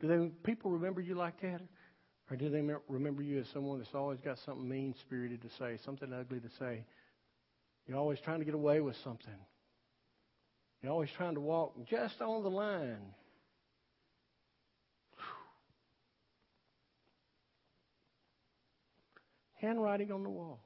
Do 0.00 0.08
they, 0.08 0.28
people 0.42 0.72
remember 0.72 1.00
you 1.00 1.14
like 1.14 1.40
that? 1.42 1.60
Or 2.30 2.36
do 2.36 2.48
they 2.48 2.62
remember 2.88 3.22
you 3.22 3.40
as 3.40 3.46
someone 3.52 3.78
that's 3.78 3.94
always 3.94 4.18
got 4.20 4.38
something 4.46 4.66
mean 4.66 4.94
spirited 5.00 5.42
to 5.42 5.48
say, 5.58 5.78
something 5.84 6.12
ugly 6.12 6.40
to 6.40 6.48
say? 6.58 6.84
You're 7.86 7.98
always 7.98 8.18
trying 8.20 8.38
to 8.38 8.44
get 8.44 8.54
away 8.54 8.80
with 8.80 8.96
something. 9.04 9.34
You're 10.82 10.92
always 10.92 11.10
trying 11.16 11.34
to 11.34 11.40
walk 11.40 11.74
just 11.88 12.20
on 12.20 12.42
the 12.42 12.50
line. 12.50 13.14
Handwriting 19.54 20.12
on 20.12 20.22
the 20.22 20.30
wall. 20.30 20.60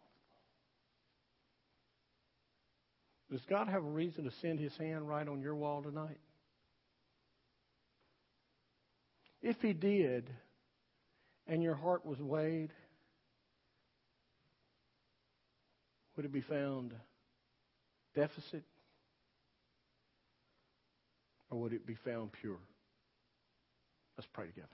Does 3.30 3.42
God 3.48 3.68
have 3.68 3.84
a 3.84 3.88
reason 3.88 4.24
to 4.24 4.30
send 4.40 4.58
his 4.58 4.76
hand 4.76 5.08
right 5.08 5.26
on 5.26 5.42
your 5.42 5.54
wall 5.54 5.82
tonight? 5.82 6.18
If 9.42 9.60
he 9.60 9.72
did, 9.72 10.30
and 11.48 11.62
your 11.62 11.74
heart 11.74 12.04
was 12.04 12.20
weighed, 12.20 12.70
would 16.16 16.26
it 16.26 16.32
be 16.32 16.42
found 16.42 16.92
deficit? 18.14 18.62
Or 21.50 21.58
would 21.60 21.72
it 21.72 21.86
be 21.86 21.94
found 21.94 22.32
pure? 22.32 22.58
Let's 24.16 24.28
pray 24.32 24.46
together. 24.46 24.68